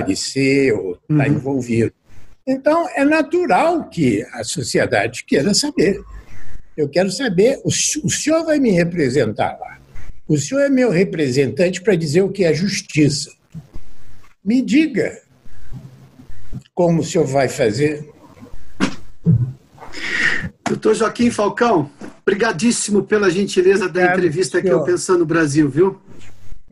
estar 0.00 0.88
tá 1.08 1.14
uhum. 1.14 1.26
envolvido. 1.26 1.92
Então, 2.46 2.88
é 2.94 3.04
natural 3.04 3.88
que 3.88 4.24
a 4.32 4.42
sociedade 4.42 5.24
queira 5.24 5.54
saber. 5.54 6.02
Eu 6.76 6.88
quero 6.88 7.10
saber, 7.10 7.60
o, 7.64 7.68
o 7.68 8.10
senhor 8.10 8.44
vai 8.44 8.58
me 8.58 8.70
representar 8.70 9.58
lá. 9.60 9.78
O 10.26 10.38
senhor 10.38 10.62
é 10.62 10.68
meu 10.68 10.90
representante 10.90 11.80
para 11.80 11.94
dizer 11.94 12.22
o 12.22 12.30
que 12.30 12.44
é 12.44 12.54
justiça. 12.54 13.30
Me 14.44 14.62
diga 14.62 15.20
como 16.74 17.00
o 17.00 17.04
senhor 17.04 17.26
vai 17.26 17.48
fazer. 17.48 18.08
Doutor 20.66 20.94
Joaquim 20.94 21.30
Falcão, 21.30 21.90
brigadíssimo 22.24 23.02
pela 23.02 23.30
gentileza 23.30 23.88
da 23.88 24.06
entrevista 24.06 24.58
aqui 24.58 24.70
ao 24.70 24.84
Pensando 24.84 25.26
Brasil, 25.26 25.68
viu? 25.68 26.00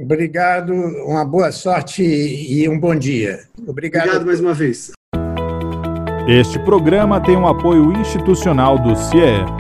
Obrigado, 0.00 0.72
uma 0.72 1.26
boa 1.26 1.52
sorte 1.52 2.02
e 2.02 2.66
um 2.66 2.80
bom 2.80 2.94
dia. 2.94 3.40
Obrigado, 3.66 4.04
Obrigado 4.04 4.26
mais 4.26 4.40
uma 4.40 4.54
vez. 4.54 4.92
Este 6.26 6.58
programa 6.60 7.20
tem 7.20 7.36
um 7.36 7.46
apoio 7.46 7.92
institucional 7.92 8.78
do 8.78 8.96
CIE. 8.96 9.60